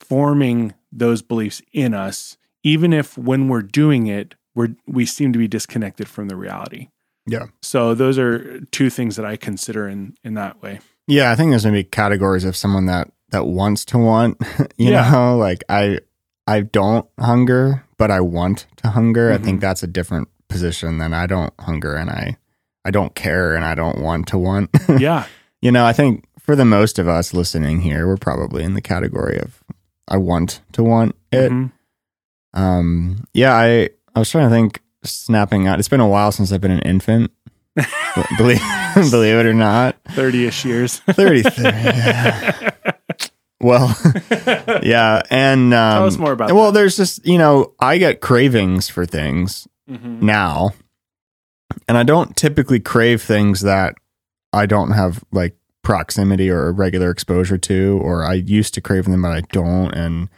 forming 0.00 0.74
those 0.92 1.22
beliefs 1.22 1.60
in 1.72 1.94
us 1.94 2.36
even 2.62 2.92
if 2.92 3.18
when 3.18 3.48
we're 3.48 3.62
doing 3.62 4.06
it 4.06 4.34
we're 4.54 4.74
we 4.86 5.04
seem 5.04 5.32
to 5.32 5.38
be 5.38 5.48
disconnected 5.48 6.08
from 6.08 6.28
the 6.28 6.36
reality 6.36 6.88
yeah 7.26 7.46
so 7.60 7.94
those 7.94 8.18
are 8.18 8.60
two 8.66 8.88
things 8.88 9.16
that 9.16 9.26
i 9.26 9.36
consider 9.36 9.88
in 9.88 10.14
in 10.22 10.34
that 10.34 10.62
way 10.62 10.78
yeah, 11.08 11.32
I 11.32 11.36
think 11.36 11.50
there's 11.50 11.64
gonna 11.64 11.72
be 11.72 11.84
categories 11.84 12.44
of 12.44 12.54
someone 12.54 12.86
that 12.86 13.10
that 13.30 13.46
wants 13.46 13.84
to 13.86 13.98
want. 13.98 14.40
You 14.76 14.92
yeah. 14.92 15.10
know, 15.10 15.36
like 15.36 15.64
I 15.68 16.00
I 16.48 16.62
don't 16.62 17.06
hunger, 17.20 17.84
but 17.98 18.10
I 18.10 18.20
want 18.20 18.66
to 18.78 18.88
hunger. 18.88 19.28
Mm-hmm. 19.28 19.34
I 19.34 19.44
think 19.44 19.56
mm-hmm. 19.56 19.66
that's 19.66 19.82
a 19.82 19.86
different 19.86 20.28
position, 20.48 20.96
than 20.96 21.12
I 21.12 21.26
don't 21.26 21.52
hunger 21.60 21.94
and 21.94 22.08
I 22.08 22.38
I 22.86 22.90
don't 22.90 23.14
care 23.14 23.54
and 23.54 23.66
I 23.66 23.74
don't 23.74 24.00
want 24.00 24.28
to 24.28 24.38
want. 24.38 24.70
yeah. 24.98 25.26
You 25.60 25.70
know, 25.70 25.84
I 25.84 25.92
think 25.92 26.24
for 26.38 26.56
the 26.56 26.64
most 26.64 26.98
of 26.98 27.06
us 27.06 27.34
listening 27.34 27.82
here, 27.82 28.06
we're 28.06 28.16
probably 28.16 28.64
in 28.64 28.72
the 28.72 28.80
category 28.80 29.38
of 29.38 29.62
I 30.08 30.16
want 30.16 30.62
to 30.72 30.82
want 30.82 31.16
it. 31.30 31.52
Mm-hmm. 31.52 32.58
Um 32.58 33.24
yeah, 33.34 33.54
I 33.54 33.90
I 34.14 34.18
was 34.18 34.30
trying 34.30 34.48
to 34.48 34.54
think 34.54 34.80
snapping 35.04 35.66
out. 35.66 35.78
It's 35.78 35.88
been 35.88 36.00
a 36.00 36.08
while 36.08 36.32
since 36.32 36.50
I've 36.50 36.62
been 36.62 36.70
an 36.70 36.80
infant. 36.80 37.30
believe 38.38 38.62
believe 38.94 39.36
it 39.36 39.44
or 39.44 39.52
not. 39.52 40.02
30ish 40.04 40.64
years. 40.64 41.00
30. 41.00 41.42
30 41.42 41.62
yeah. 41.62 42.70
Well, 43.60 43.96
yeah, 44.82 45.22
and 45.30 45.74
um, 45.74 45.92
tell 45.92 46.06
us 46.06 46.16
more 46.16 46.32
about. 46.32 46.52
Well, 46.52 46.66
that. 46.66 46.78
there's 46.78 46.96
just 46.96 47.26
you 47.26 47.38
know 47.38 47.74
I 47.80 47.98
get 47.98 48.20
cravings 48.20 48.88
for 48.88 49.04
things 49.04 49.66
mm-hmm. 49.90 50.24
now, 50.24 50.70
and 51.88 51.96
I 51.98 52.04
don't 52.04 52.36
typically 52.36 52.78
crave 52.78 53.20
things 53.20 53.62
that 53.62 53.96
I 54.52 54.66
don't 54.66 54.92
have 54.92 55.24
like 55.32 55.56
proximity 55.82 56.50
or 56.50 56.70
regular 56.72 57.10
exposure 57.10 57.58
to, 57.58 57.98
or 58.02 58.24
I 58.24 58.34
used 58.34 58.74
to 58.74 58.80
crave 58.80 59.06
them 59.06 59.22
but 59.22 59.32
I 59.32 59.40
don't. 59.52 59.92
And 59.92 60.28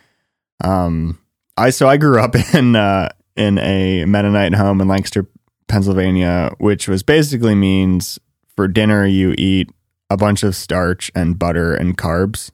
um, 0.65 1.19
I 1.59 1.71
so 1.71 1.89
I 1.89 1.99
grew 1.99 2.21
up 2.21 2.35
in 2.55 2.75
uh, 2.75 3.11
in 3.37 3.59
a 3.59 4.07
Mennonite 4.07 4.55
home 4.55 4.81
in 4.81 4.89
Lancaster, 4.89 5.27
Pennsylvania, 5.69 6.55
which 6.59 6.89
was 6.89 7.03
basically 7.03 7.55
means 7.55 8.19
for 8.57 8.67
dinner 8.67 9.05
you 9.05 9.35
eat 9.37 9.69
a 10.09 10.17
bunch 10.17 10.43
of 10.43 10.57
starch 10.57 11.11
and 11.15 11.39
butter 11.39 11.75
and 11.75 11.99
carbs 11.99 12.51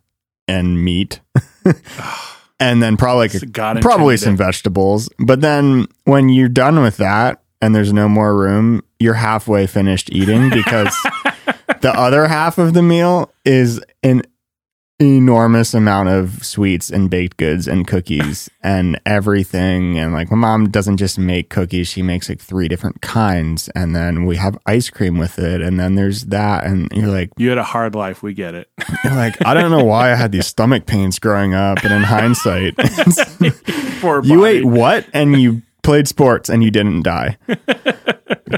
and 0.48 0.82
meat. 0.82 1.20
and 2.60 2.82
then 2.82 2.96
probably 2.96 3.28
like 3.28 3.82
probably 3.82 4.16
some 4.16 4.36
vegetables. 4.36 5.08
But 5.18 5.40
then 5.40 5.86
when 6.04 6.28
you're 6.28 6.48
done 6.48 6.80
with 6.80 6.96
that 6.98 7.42
and 7.60 7.74
there's 7.74 7.92
no 7.92 8.08
more 8.08 8.36
room, 8.36 8.82
you're 8.98 9.14
halfway 9.14 9.66
finished 9.66 10.10
eating 10.12 10.50
because 10.50 10.94
the 11.80 11.92
other 11.94 12.26
half 12.26 12.58
of 12.58 12.74
the 12.74 12.82
meal 12.82 13.32
is 13.44 13.80
an 14.02 14.22
enormous 14.98 15.74
amount 15.74 16.08
of 16.08 16.44
sweets 16.44 16.90
and 16.90 17.10
baked 17.10 17.36
goods 17.36 17.68
and 17.68 17.86
cookies 17.86 18.48
and 18.62 18.98
everything. 19.04 19.98
And 19.98 20.12
like 20.12 20.30
my 20.30 20.36
mom 20.36 20.70
doesn't 20.70 20.96
just 20.96 21.18
make 21.18 21.50
cookies 21.50 21.88
she 21.88 22.02
makes 22.02 22.28
like 22.28 22.40
three 22.40 22.68
different 22.68 23.02
kinds. 23.02 23.68
And 23.70 23.94
then 23.94 24.24
we 24.24 24.36
have 24.36 24.58
ice 24.66 24.88
cream 24.88 25.18
with 25.18 25.38
it 25.38 25.60
and 25.60 25.78
then 25.78 25.96
there's 25.96 26.26
that 26.26 26.64
and 26.64 26.90
you're 26.92 27.08
like 27.08 27.30
you 27.36 27.50
had 27.50 27.58
a 27.58 27.62
hard 27.62 27.94
life 27.94 28.22
we 28.22 28.32
get 28.32 28.54
it. 28.54 28.68
You're 29.04 29.14
like 29.14 29.44
i 29.44 29.52
don't 29.54 29.70
know 29.70 29.84
why 29.84 30.12
i 30.12 30.14
had 30.14 30.32
these 30.32 30.46
stomach 30.46 30.86
pains 30.86 31.18
growing 31.18 31.54
up 31.54 31.84
and 31.84 31.92
in 31.92 32.02
hindsight 32.02 32.74
you 34.24 34.44
ate 34.44 34.64
what? 34.64 35.06
And 35.12 35.40
you 35.40 35.62
played 35.86 36.08
sports 36.08 36.48
and 36.48 36.62
you 36.62 36.70
didn't 36.70 37.02
die 37.02 37.38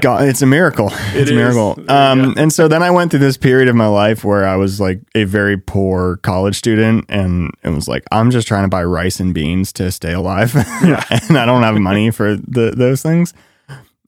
God, 0.01 0.23
it's 0.23 0.41
a 0.41 0.45
miracle. 0.45 0.89
It's 1.13 1.31
a 1.31 1.33
miracle. 1.33 1.75
Um, 1.89 2.35
and 2.37 2.53
so 2.53 2.67
then 2.67 2.83
I 2.83 2.91
went 2.91 3.11
through 3.11 3.21
this 3.21 3.37
period 3.37 3.67
of 3.67 3.75
my 3.75 3.87
life 3.87 4.23
where 4.23 4.47
I 4.47 4.55
was 4.55 4.79
like 4.79 5.01
a 5.15 5.23
very 5.23 5.57
poor 5.57 6.17
college 6.17 6.55
student, 6.55 7.05
and 7.09 7.51
it 7.63 7.69
was 7.69 7.87
like 7.87 8.03
I'm 8.11 8.29
just 8.29 8.47
trying 8.47 8.63
to 8.63 8.67
buy 8.67 8.83
rice 8.83 9.19
and 9.19 9.33
beans 9.33 9.73
to 9.73 9.91
stay 9.91 10.13
alive, 10.13 10.53
yeah. 10.83 11.03
and 11.09 11.37
I 11.37 11.45
don't 11.45 11.63
have 11.63 11.75
money 11.75 12.11
for 12.11 12.35
the, 12.35 12.73
those 12.75 13.01
things. 13.01 13.33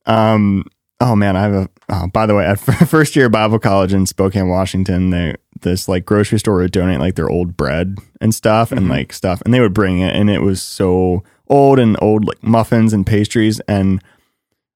Um, 0.05 0.65
oh 0.99 1.15
man, 1.15 1.35
I 1.35 1.41
have 1.41 1.53
a. 1.53 1.69
Oh, 1.89 2.07
by 2.07 2.25
the 2.25 2.35
way, 2.35 2.45
at 2.45 2.55
first 2.87 3.15
year 3.15 3.27
Bible 3.27 3.59
college 3.59 3.93
in 3.93 4.05
Spokane, 4.05 4.49
Washington, 4.49 5.09
they 5.09 5.35
this 5.61 5.87
like 5.87 6.05
grocery 6.05 6.39
store 6.39 6.57
would 6.57 6.71
donate 6.71 6.99
like 6.99 7.15
their 7.15 7.29
old 7.29 7.57
bread 7.57 7.97
and 8.19 8.33
stuff, 8.33 8.69
mm-hmm. 8.69 8.77
and 8.77 8.89
like 8.89 9.13
stuff, 9.13 9.41
and 9.45 9.53
they 9.53 9.59
would 9.59 9.73
bring 9.73 9.99
it, 9.99 10.15
and 10.15 10.29
it 10.29 10.41
was 10.41 10.61
so 10.61 11.23
old 11.51 11.77
and 11.77 11.95
old 12.01 12.25
like 12.25 12.41
muffins 12.41 12.93
and 12.93 13.05
pastries 13.05 13.59
and 13.67 14.01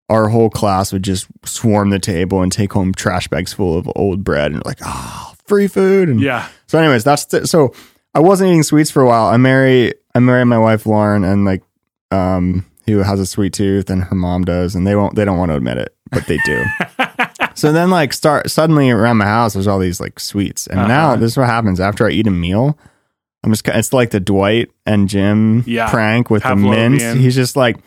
our 0.09 0.29
whole 0.29 0.49
class 0.49 0.93
would 0.93 1.03
just 1.03 1.27
swarm 1.43 1.89
the 1.89 1.99
table 1.99 2.41
and 2.41 2.51
take 2.51 2.73
home 2.73 2.93
trash 2.93 3.27
bags 3.27 3.53
full 3.53 3.77
of 3.77 3.89
old 3.95 4.23
bread 4.23 4.51
and 4.51 4.63
like, 4.65 4.77
oh, 4.85 5.33
free 5.47 5.67
food. 5.67 6.09
And 6.09 6.21
yeah. 6.21 6.47
So, 6.67 6.77
anyways, 6.77 7.03
that's 7.03 7.25
th- 7.25 7.45
so 7.45 7.73
I 8.13 8.19
wasn't 8.19 8.49
eating 8.49 8.63
sweets 8.63 8.91
for 8.91 9.01
a 9.01 9.07
while. 9.07 9.25
I 9.25 9.37
marry 9.37 9.93
I 10.13 10.19
married 10.19 10.45
my 10.45 10.59
wife 10.59 10.85
Lauren 10.85 11.23
and 11.23 11.45
like 11.45 11.63
um 12.11 12.65
who 12.85 12.99
has 12.99 13.19
a 13.19 13.25
sweet 13.25 13.53
tooth 13.53 13.89
and 13.89 14.03
her 14.03 14.15
mom 14.15 14.45
does 14.45 14.75
and 14.75 14.85
they 14.85 14.95
won't 14.95 15.15
they 15.15 15.25
don't 15.25 15.39
want 15.39 15.49
to 15.49 15.55
admit 15.55 15.77
it, 15.77 15.95
but 16.11 16.27
they 16.27 16.37
do. 16.45 16.63
so 17.55 17.71
then 17.71 17.89
like 17.89 18.13
start 18.13 18.51
suddenly 18.51 18.91
around 18.91 19.17
my 19.17 19.25
house 19.25 19.53
there's 19.53 19.67
all 19.67 19.79
these 19.79 19.99
like 19.99 20.19
sweets. 20.19 20.67
And 20.67 20.79
uh-huh. 20.79 20.87
now 20.87 21.15
this 21.15 21.31
is 21.31 21.37
what 21.37 21.47
happens 21.47 21.79
after 21.79 22.05
I 22.05 22.11
eat 22.11 22.27
a 22.27 22.31
meal. 22.31 22.77
I'm 23.45 23.51
just 23.51 23.67
it's 23.67 23.93
like 23.93 24.09
the 24.09 24.19
Dwight 24.19 24.71
and 24.85 25.07
Jim 25.07 25.63
yeah. 25.67 25.89
prank 25.89 26.29
with 26.29 26.43
Pavlovian. 26.43 26.97
the 26.97 27.05
mint. 27.05 27.21
He's 27.21 27.35
just 27.35 27.55
like 27.55 27.77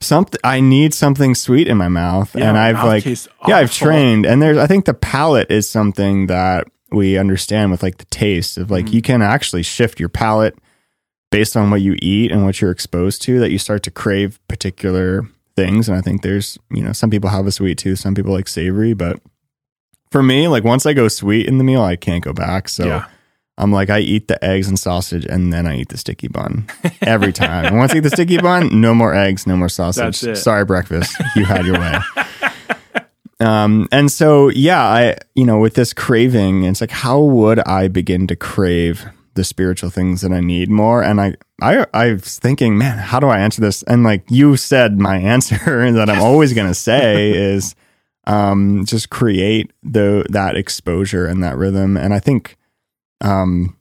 something 0.00 0.40
I 0.44 0.60
need 0.60 0.94
something 0.94 1.34
sweet 1.34 1.68
in 1.68 1.76
my 1.76 1.88
mouth 1.88 2.34
yeah, 2.34 2.48
and 2.48 2.56
I've 2.56 2.84
like 2.84 3.04
yeah 3.46 3.58
I've 3.58 3.72
trained 3.72 4.24
and 4.24 4.40
there's 4.40 4.56
I 4.56 4.66
think 4.66 4.86
the 4.86 4.94
palate 4.94 5.50
is 5.50 5.68
something 5.68 6.26
that 6.28 6.66
we 6.90 7.18
understand 7.18 7.70
with 7.70 7.82
like 7.82 7.98
the 7.98 8.06
taste 8.06 8.56
of 8.56 8.70
like 8.70 8.86
mm 8.86 8.90
you 8.90 9.02
can 9.02 9.22
actually 9.22 9.62
shift 9.62 10.00
your 10.00 10.08
palate 10.08 10.58
based 11.30 11.56
on 11.56 11.70
what 11.70 11.80
you 11.80 11.94
eat 12.02 12.32
and 12.32 12.44
what 12.44 12.60
you're 12.60 12.72
exposed 12.72 13.22
to 13.22 13.38
that 13.38 13.50
you 13.50 13.58
start 13.58 13.84
to 13.84 13.90
crave 13.90 14.40
particular 14.48 15.28
things 15.54 15.88
and 15.88 15.96
I 15.96 16.00
think 16.00 16.22
there's 16.22 16.58
you 16.70 16.82
know 16.82 16.92
some 16.92 17.10
people 17.10 17.30
have 17.30 17.46
a 17.46 17.52
sweet 17.52 17.78
tooth 17.78 17.98
some 17.98 18.14
people 18.14 18.32
like 18.32 18.48
savory 18.48 18.94
but 18.94 19.20
for 20.10 20.22
me 20.22 20.48
like 20.48 20.64
once 20.64 20.86
I 20.86 20.92
go 20.92 21.08
sweet 21.08 21.46
in 21.46 21.58
the 21.58 21.64
meal 21.64 21.82
I 21.82 21.96
can't 21.96 22.24
go 22.24 22.32
back 22.32 22.68
so 22.68 22.86
yeah. 22.86 23.08
I'm 23.60 23.70
like, 23.72 23.90
I 23.90 23.98
eat 24.00 24.26
the 24.28 24.42
eggs 24.42 24.68
and 24.68 24.78
sausage 24.78 25.26
and 25.26 25.52
then 25.52 25.66
I 25.66 25.76
eat 25.76 25.90
the 25.90 25.98
sticky 25.98 26.28
bun 26.28 26.66
every 27.02 27.32
time. 27.32 27.66
and 27.66 27.76
once 27.76 27.92
I 27.92 27.98
eat 27.98 28.00
the 28.00 28.10
sticky 28.10 28.38
bun, 28.38 28.80
no 28.80 28.94
more 28.94 29.14
eggs, 29.14 29.46
no 29.46 29.54
more 29.56 29.68
sausage. 29.68 30.16
Sorry, 30.34 30.64
breakfast. 30.64 31.14
You 31.36 31.44
had 31.44 31.66
your 31.66 31.78
way. 31.78 31.98
Um, 33.40 33.88
and 33.90 34.12
so, 34.12 34.50
yeah, 34.50 34.82
I, 34.82 35.16
you 35.34 35.46
know, 35.46 35.58
with 35.58 35.72
this 35.74 35.94
craving, 35.94 36.64
it's 36.64 36.82
like, 36.82 36.90
how 36.90 37.20
would 37.20 37.58
I 37.60 37.88
begin 37.88 38.26
to 38.26 38.36
crave 38.36 39.06
the 39.32 39.44
spiritual 39.44 39.88
things 39.88 40.20
that 40.20 40.30
I 40.30 40.40
need 40.40 40.68
more? 40.68 41.02
And 41.02 41.20
I, 41.20 41.36
I, 41.62 41.86
I 41.94 42.12
was 42.12 42.38
thinking, 42.38 42.76
man, 42.76 42.98
how 42.98 43.18
do 43.18 43.28
I 43.28 43.38
answer 43.38 43.62
this? 43.62 43.82
And 43.84 44.04
like 44.04 44.24
you 44.28 44.58
said, 44.58 44.98
my 44.98 45.16
answer 45.34 45.90
that 45.92 46.10
I'm 46.10 46.20
always 46.20 46.52
going 46.52 46.68
to 46.68 46.74
say 46.74 47.30
is, 47.30 47.74
um, 48.26 48.84
just 48.84 49.08
create 49.08 49.72
the, 49.82 50.26
that 50.28 50.56
exposure 50.56 51.24
and 51.26 51.42
that 51.42 51.56
rhythm. 51.56 51.96
And 51.96 52.12
I 52.12 52.18
think, 52.18 52.58
um, 53.20 53.76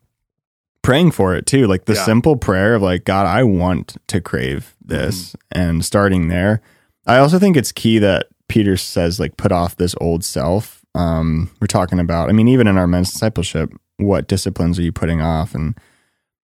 praying 0.81 1.11
for 1.11 1.35
it 1.35 1.45
too. 1.45 1.67
Like 1.67 1.85
the 1.85 1.93
yeah. 1.93 2.05
simple 2.05 2.35
prayer 2.35 2.75
of 2.75 2.81
like, 2.81 3.05
God, 3.05 3.25
I 3.25 3.43
want 3.43 3.97
to 4.07 4.21
crave 4.21 4.75
this 4.83 5.29
mm-hmm. 5.29 5.59
and 5.59 5.85
starting 5.85 6.27
there. 6.27 6.61
I 7.05 7.17
also 7.17 7.39
think 7.39 7.57
it's 7.57 7.71
key 7.71 7.99
that 7.99 8.27
Peter 8.47 8.77
says, 8.77 9.19
like, 9.19 9.37
put 9.37 9.51
off 9.51 9.75
this 9.75 9.95
old 10.01 10.23
self. 10.23 10.83
Um, 10.95 11.51
we're 11.61 11.67
talking 11.67 11.99
about, 11.99 12.29
I 12.29 12.33
mean, 12.33 12.47
even 12.47 12.67
in 12.67 12.77
our 12.77 12.87
men's 12.87 13.11
discipleship, 13.11 13.71
what 13.97 14.27
disciplines 14.27 14.79
are 14.79 14.83
you 14.83 14.91
putting 14.91 15.21
off? 15.21 15.53
And 15.55 15.77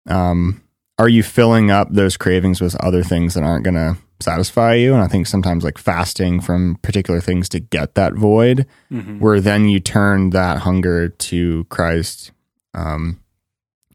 um, 0.08 0.62
are 0.98 1.08
you 1.08 1.22
filling 1.22 1.70
up 1.70 1.88
those 1.90 2.16
cravings 2.16 2.60
with 2.60 2.74
other 2.76 3.02
things 3.02 3.34
that 3.34 3.42
aren't 3.42 3.64
going 3.64 3.74
to 3.74 3.96
satisfy 4.20 4.74
you? 4.74 4.94
And 4.94 5.02
I 5.02 5.08
think 5.08 5.26
sometimes 5.26 5.64
like 5.64 5.78
fasting 5.78 6.40
from 6.40 6.76
particular 6.82 7.20
things 7.20 7.48
to 7.50 7.60
get 7.60 7.94
that 7.94 8.14
void, 8.14 8.66
mm-hmm. 8.90 9.18
where 9.18 9.40
then 9.40 9.68
you 9.68 9.80
turn 9.80 10.30
that 10.30 10.58
hunger 10.58 11.08
to 11.08 11.64
Christ 11.64 12.32
um, 12.74 13.20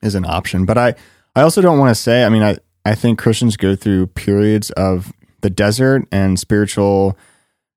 is 0.01 0.15
an 0.15 0.25
option. 0.25 0.65
But 0.65 0.77
I, 0.77 0.96
I 1.36 1.41
also 1.41 1.62
don't 1.62 1.79
want 1.79 1.96
to 1.96 2.01
say, 2.01 2.24
I 2.24 2.29
mean, 2.29 2.44
I, 2.44 2.58
I 2.86 2.96
think 2.96 3.20
Christians 3.20 3.58
go 3.58 3.75
through 3.75 4.08
periods 4.08 4.70
of 4.72 5.12
the 5.41 5.50
desert 5.50 6.08
and 6.12 6.39
spiritual 6.39 7.17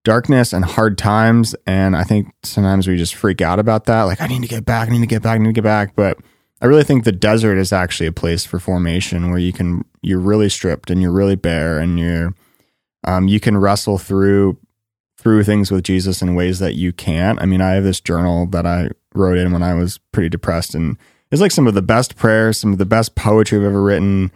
darkness 0.04 0.52
and 0.52 0.64
hard 0.64 0.96
times. 0.96 1.54
And 1.66 1.96
I 1.96 2.04
think 2.04 2.32
sometimes 2.42 2.86
we 2.86 2.96
just 2.96 3.14
freak 3.14 3.40
out 3.40 3.58
about 3.58 3.84
that. 3.86 4.04
Like, 4.04 4.20
I 4.20 4.26
need 4.26 4.42
to 4.42 4.48
get 4.48 4.64
back, 4.64 4.88
I 4.88 4.92
need 4.92 5.00
to 5.00 5.06
get 5.06 5.22
back, 5.22 5.36
I 5.36 5.38
need 5.38 5.48
to 5.48 5.52
get 5.52 5.64
back. 5.64 5.94
But 5.96 6.18
I 6.60 6.66
really 6.66 6.84
think 6.84 7.04
the 7.04 7.12
desert 7.12 7.58
is 7.58 7.72
actually 7.72 8.06
a 8.06 8.12
place 8.12 8.44
for 8.44 8.58
formation 8.58 9.30
where 9.30 9.38
you 9.38 9.52
can, 9.52 9.84
you're 10.02 10.18
really 10.18 10.48
stripped 10.48 10.90
and 10.90 11.02
you're 11.02 11.12
really 11.12 11.36
bare 11.36 11.78
and 11.78 11.98
you're, 11.98 12.34
um, 13.04 13.28
you 13.28 13.40
can 13.40 13.56
wrestle 13.56 13.98
through 13.98 14.58
through 15.18 15.42
things 15.42 15.70
with 15.70 15.82
Jesus 15.82 16.22
in 16.22 16.36
ways 16.36 16.60
that 16.60 16.76
you 16.76 16.92
can't. 16.92 17.42
I 17.42 17.44
mean, 17.44 17.60
I 17.60 17.72
have 17.72 17.82
this 17.82 18.00
journal 18.00 18.46
that 18.46 18.64
I 18.64 18.90
wrote 19.18 19.38
in 19.38 19.52
when 19.52 19.62
I 19.62 19.74
was 19.74 19.98
pretty 20.12 20.28
depressed, 20.28 20.74
and 20.74 20.96
it's 21.30 21.40
like 21.40 21.52
some 21.52 21.66
of 21.66 21.74
the 21.74 21.82
best 21.82 22.16
prayers, 22.16 22.58
some 22.58 22.72
of 22.72 22.78
the 22.78 22.86
best 22.86 23.14
poetry 23.14 23.58
I've 23.58 23.64
ever 23.64 23.82
written. 23.82 24.30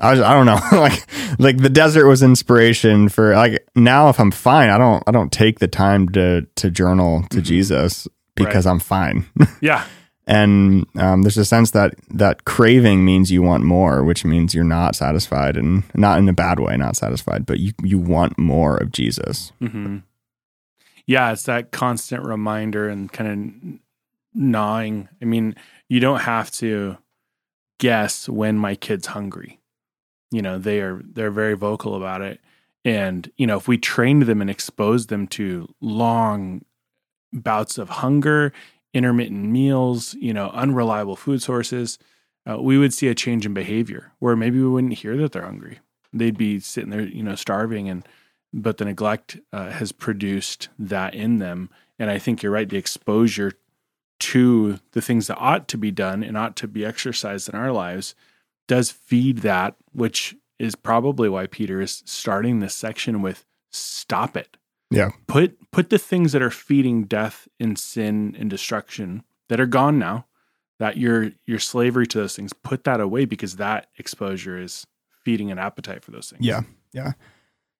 I 0.00 0.10
was, 0.10 0.20
I 0.20 0.32
don't 0.34 0.46
know, 0.46 0.60
like, 0.78 1.06
like 1.38 1.56
the 1.58 1.70
desert 1.70 2.06
was 2.08 2.22
inspiration 2.22 3.08
for 3.08 3.34
like 3.34 3.66
now. 3.74 4.08
If 4.08 4.18
I'm 4.18 4.30
fine, 4.30 4.70
I 4.70 4.78
don't, 4.78 5.02
I 5.06 5.12
don't 5.12 5.32
take 5.32 5.60
the 5.60 5.68
time 5.68 6.08
to 6.10 6.42
to 6.56 6.70
journal 6.70 7.22
to 7.30 7.36
mm-hmm. 7.36 7.44
Jesus 7.44 8.08
because 8.34 8.66
right. 8.66 8.72
I'm 8.72 8.80
fine. 8.80 9.26
Yeah. 9.60 9.86
and 10.26 10.86
um, 10.96 11.22
there's 11.22 11.38
a 11.38 11.44
sense 11.44 11.70
that 11.72 11.94
that 12.10 12.44
craving 12.44 13.04
means 13.04 13.30
you 13.30 13.42
want 13.42 13.62
more, 13.62 14.02
which 14.02 14.24
means 14.24 14.54
you're 14.54 14.64
not 14.64 14.96
satisfied, 14.96 15.56
and 15.56 15.84
not 15.94 16.18
in 16.18 16.28
a 16.28 16.32
bad 16.32 16.58
way, 16.58 16.76
not 16.76 16.96
satisfied, 16.96 17.46
but 17.46 17.60
you 17.60 17.72
you 17.82 17.98
want 17.98 18.36
more 18.38 18.76
of 18.76 18.90
Jesus. 18.90 19.52
Mm-hmm 19.62 19.98
yeah, 21.06 21.32
it's 21.32 21.44
that 21.44 21.70
constant 21.70 22.24
reminder 22.24 22.88
and 22.88 23.12
kind 23.12 23.30
of 23.30 23.80
gnawing. 24.34 25.08
I 25.22 25.24
mean, 25.24 25.54
you 25.88 26.00
don't 26.00 26.20
have 26.20 26.50
to 26.52 26.98
guess 27.78 28.28
when 28.28 28.58
my 28.58 28.74
kid's 28.74 29.08
hungry. 29.08 29.60
You 30.30 30.42
know, 30.42 30.58
they 30.58 30.80
are 30.80 31.00
they're 31.04 31.30
very 31.30 31.54
vocal 31.54 31.94
about 31.94 32.22
it. 32.22 32.40
And, 32.84 33.30
you 33.36 33.46
know, 33.46 33.56
if 33.56 33.66
we 33.66 33.78
trained 33.78 34.24
them 34.24 34.40
and 34.40 34.50
exposed 34.50 35.08
them 35.08 35.26
to 35.28 35.72
long 35.80 36.64
bouts 37.32 37.78
of 37.78 37.88
hunger, 37.88 38.52
intermittent 38.92 39.46
meals, 39.46 40.14
you 40.14 40.34
know, 40.34 40.50
unreliable 40.50 41.16
food 41.16 41.42
sources, 41.42 41.98
uh, 42.48 42.60
we 42.60 42.76
would 42.76 42.92
see 42.92 43.08
a 43.08 43.14
change 43.14 43.46
in 43.46 43.54
behavior 43.54 44.12
where 44.18 44.36
maybe 44.36 44.58
we 44.58 44.68
wouldn't 44.68 44.92
hear 44.94 45.16
that 45.16 45.32
they're 45.32 45.42
hungry. 45.42 45.78
They'd 46.12 46.36
be 46.36 46.60
sitting 46.60 46.90
there, 46.90 47.00
you 47.00 47.22
know, 47.22 47.34
starving 47.34 47.88
and 47.88 48.06
but 48.56 48.78
the 48.78 48.84
neglect 48.84 49.38
uh, 49.52 49.70
has 49.70 49.90
produced 49.90 50.68
that 50.78 51.12
in 51.12 51.38
them. 51.38 51.70
And 51.98 52.08
I 52.08 52.18
think 52.18 52.40
you're 52.42 52.52
right. 52.52 52.68
The 52.68 52.76
exposure 52.76 53.52
to 54.24 54.80
the 54.92 55.02
things 55.02 55.26
that 55.26 55.36
ought 55.36 55.68
to 55.68 55.76
be 55.76 55.90
done 55.90 56.22
and 56.22 56.34
ought 56.34 56.56
to 56.56 56.66
be 56.66 56.82
exercised 56.82 57.46
in 57.46 57.54
our 57.54 57.72
lives 57.72 58.14
does 58.66 58.90
feed 58.90 59.38
that, 59.38 59.76
which 59.92 60.34
is 60.58 60.74
probably 60.74 61.28
why 61.28 61.46
Peter 61.46 61.82
is 61.82 62.02
starting 62.06 62.60
this 62.60 62.74
section 62.74 63.20
with 63.20 63.44
stop 63.70 64.34
it. 64.34 64.56
Yeah. 64.90 65.10
Put 65.26 65.70
put 65.72 65.90
the 65.90 65.98
things 65.98 66.32
that 66.32 66.40
are 66.40 66.50
feeding 66.50 67.04
death 67.04 67.48
and 67.60 67.78
sin 67.78 68.34
and 68.38 68.48
destruction 68.48 69.24
that 69.50 69.60
are 69.60 69.66
gone 69.66 69.98
now, 69.98 70.24
that 70.78 70.96
your 70.96 71.32
your 71.44 71.58
slavery 71.58 72.06
to 72.06 72.18
those 72.18 72.34
things, 72.34 72.54
put 72.54 72.84
that 72.84 73.00
away 73.00 73.26
because 73.26 73.56
that 73.56 73.88
exposure 73.98 74.58
is 74.58 74.86
feeding 75.22 75.50
an 75.50 75.58
appetite 75.58 76.02
for 76.02 76.12
those 76.12 76.30
things. 76.30 76.46
Yeah. 76.46 76.62
Yeah. 76.94 77.12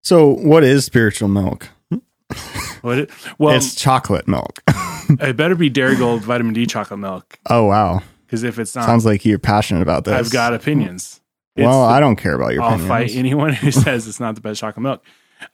So 0.02 0.28
what 0.28 0.62
is 0.62 0.84
spiritual 0.84 1.28
milk? 1.28 1.70
Hmm? 1.90 1.98
What 2.84 3.08
well, 3.38 3.56
it's 3.56 3.74
chocolate 3.74 4.28
milk. 4.28 4.62
it 5.08 5.38
better 5.38 5.54
be 5.54 5.70
Dairy 5.70 5.96
Darigold 5.96 6.20
vitamin 6.20 6.52
D 6.52 6.66
chocolate 6.66 7.00
milk. 7.00 7.38
Oh 7.48 7.64
wow. 7.64 8.02
Because 8.26 8.42
if 8.42 8.58
it's 8.58 8.74
not, 8.74 8.84
sounds 8.84 9.06
like 9.06 9.24
you're 9.24 9.38
passionate 9.38 9.80
about 9.80 10.04
this. 10.04 10.12
I've 10.12 10.30
got 10.30 10.52
opinions. 10.52 11.22
Well, 11.56 11.86
the, 11.86 11.94
I 11.94 12.00
don't 12.00 12.16
care 12.16 12.34
about 12.34 12.52
your. 12.52 12.62
I'll 12.62 12.74
opinions. 12.74 12.88
fight 12.88 13.16
anyone 13.16 13.54
who 13.54 13.70
says 13.70 14.06
it's 14.06 14.20
not 14.20 14.34
the 14.34 14.42
best 14.42 14.60
chocolate 14.60 14.82
milk. 14.82 15.02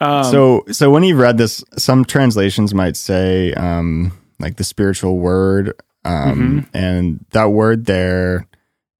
Um, 0.00 0.24
so, 0.24 0.64
so 0.72 0.90
when 0.90 1.04
you 1.04 1.14
read 1.16 1.38
this, 1.38 1.62
some 1.76 2.04
translations 2.04 2.74
might 2.74 2.96
say 2.96 3.52
um, 3.54 4.12
like 4.40 4.56
the 4.56 4.64
spiritual 4.64 5.18
word, 5.18 5.80
um, 6.04 6.64
mm-hmm. 6.64 6.76
and 6.76 7.24
that 7.30 7.50
word 7.50 7.86
there 7.86 8.46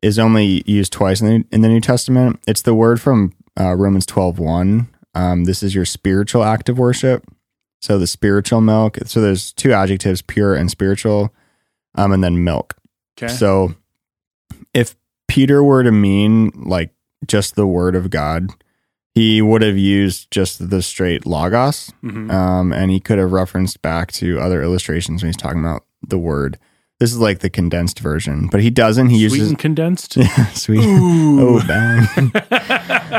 is 0.03 0.19
only 0.19 0.63
used 0.67 0.93
twice 0.93 1.21
in 1.21 1.27
the, 1.27 1.45
in 1.51 1.61
the 1.61 1.69
New 1.69 1.81
Testament. 1.81 2.41
It's 2.47 2.63
the 2.63 2.75
word 2.75 3.01
from 3.01 3.35
uh, 3.59 3.75
Romans 3.75 4.07
12, 4.07 4.39
1. 4.39 4.89
Um, 5.15 5.45
this 5.45 5.63
is 5.63 5.75
your 5.75 5.85
spiritual 5.85 6.43
act 6.45 6.69
of 6.69 6.79
worship. 6.79 7.25
So 7.81 7.99
the 7.99 8.07
spiritual 8.07 8.61
milk. 8.61 8.99
So 9.07 9.21
there's 9.21 9.53
two 9.53 9.73
adjectives, 9.73 10.23
pure 10.23 10.55
and 10.55 10.71
spiritual, 10.71 11.35
um, 11.95 12.13
and 12.13 12.23
then 12.23 12.45
milk. 12.45 12.77
Okay. 13.19 13.33
So 13.33 13.75
if 14.75 14.97
Peter 15.29 15.63
were 15.63 15.83
to 15.83 15.93
mean 15.93 16.51
like 16.55 16.93
just 17.27 17.57
the 17.57 17.67
word 17.67 17.95
of 17.95 18.11
God, 18.11 18.51
he 19.15 19.43
would 19.43 19.63
have 19.63 19.77
used 19.77 20.31
just 20.31 20.71
the 20.71 20.83
straight 20.83 21.27
logos, 21.27 21.93
mm-hmm. 22.03 22.31
um, 22.31 22.73
and 22.73 22.91
he 22.91 23.01
could 23.01 23.19
have 23.19 23.33
referenced 23.33 23.83
back 23.83 24.13
to 24.13 24.39
other 24.39 24.63
illustrations 24.63 25.23
when 25.23 25.29
he's 25.29 25.37
talking 25.37 25.61
about 25.61 25.85
the 26.07 26.19
word. 26.19 26.59
This 27.01 27.13
is 27.13 27.19
like 27.19 27.39
the 27.39 27.49
condensed 27.49 27.99
version, 27.99 28.49
but 28.49 28.61
he 28.61 28.69
doesn't. 28.69 29.09
He 29.09 29.27
sweet 29.27 29.39
uses 29.39 29.57
condensed. 29.57 30.19
sweet. 30.53 30.81
Oh, 30.83 31.63
bang. 31.67 32.31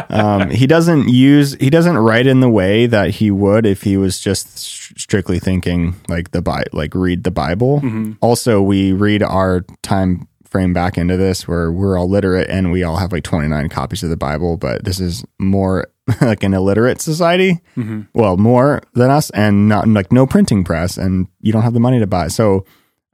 um, 0.09 0.51
he 0.51 0.67
doesn't 0.67 1.09
use. 1.09 1.55
He 1.55 1.71
doesn't 1.71 1.97
write 1.97 2.27
in 2.27 2.41
the 2.41 2.49
way 2.49 2.85
that 2.85 3.09
he 3.09 3.31
would 3.31 3.65
if 3.65 3.81
he 3.81 3.97
was 3.97 4.19
just 4.19 4.55
strictly 4.99 5.39
thinking 5.39 5.95
like 6.07 6.29
the 6.29 6.43
Bi- 6.43 6.67
like 6.73 6.93
read 6.93 7.23
the 7.23 7.31
Bible. 7.31 7.81
Mm-hmm. 7.81 8.13
Also, 8.21 8.61
we 8.61 8.93
read 8.93 9.23
our 9.23 9.65
time 9.81 10.27
frame 10.51 10.73
back 10.73 10.97
into 10.97 11.17
this 11.17 11.47
where 11.47 11.71
we're 11.71 11.97
all 11.97 12.09
literate 12.09 12.49
and 12.49 12.71
we 12.71 12.83
all 12.83 12.97
have 12.97 13.11
like 13.11 13.23
29 13.23 13.69
copies 13.69 14.03
of 14.03 14.09
the 14.09 14.17
Bible, 14.17 14.57
but 14.57 14.83
this 14.83 14.99
is 14.99 15.25
more 15.39 15.87
like 16.21 16.43
an 16.43 16.53
illiterate 16.53 17.01
society. 17.01 17.61
Mm-hmm. 17.77 18.01
Well, 18.13 18.37
more 18.37 18.83
than 18.93 19.09
us 19.09 19.31
and 19.31 19.67
not 19.67 19.87
like 19.87 20.11
no 20.11 20.27
printing 20.27 20.63
press 20.63 20.97
and 20.97 21.27
you 21.39 21.51
don't 21.51 21.63
have 21.63 21.73
the 21.73 21.79
money 21.79 21.99
to 21.99 22.07
buy. 22.07 22.27
So, 22.27 22.65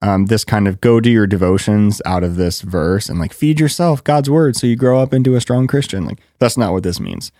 um, 0.02 0.28
this 0.28 0.44
kind 0.44 0.68
of 0.68 0.80
go 0.80 1.00
do 1.00 1.10
your 1.10 1.28
devotions 1.28 2.02
out 2.06 2.24
of 2.24 2.36
this 2.36 2.62
verse 2.62 3.10
and 3.10 3.20
like 3.20 3.34
feed 3.34 3.60
yourself 3.60 4.04
God's 4.04 4.30
word 4.30 4.56
so 4.56 4.68
you 4.68 4.76
grow 4.76 5.00
up 5.00 5.14
into 5.14 5.36
a 5.36 5.42
strong 5.42 5.68
Christian. 5.68 6.06
Like 6.06 6.20
that's 6.40 6.58
not 6.58 6.72
what 6.74 6.84
this 6.84 7.00
means. 7.00 7.32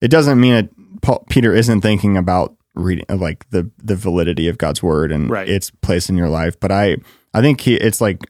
It 0.00 0.08
doesn't 0.08 0.40
mean 0.40 0.54
that 0.54 0.70
Paul, 1.02 1.24
Peter 1.28 1.54
isn't 1.54 1.82
thinking 1.82 2.16
about 2.16 2.56
reading 2.74 3.04
like 3.08 3.48
the 3.50 3.70
the 3.82 3.96
validity 3.96 4.48
of 4.48 4.58
God's 4.58 4.82
word 4.82 5.12
and 5.12 5.28
right. 5.28 5.48
its 5.48 5.70
place 5.70 6.08
in 6.08 6.16
your 6.16 6.28
life. 6.28 6.58
But 6.58 6.72
I 6.72 6.96
I 7.34 7.42
think 7.42 7.60
he, 7.60 7.74
it's 7.74 8.00
like 8.00 8.22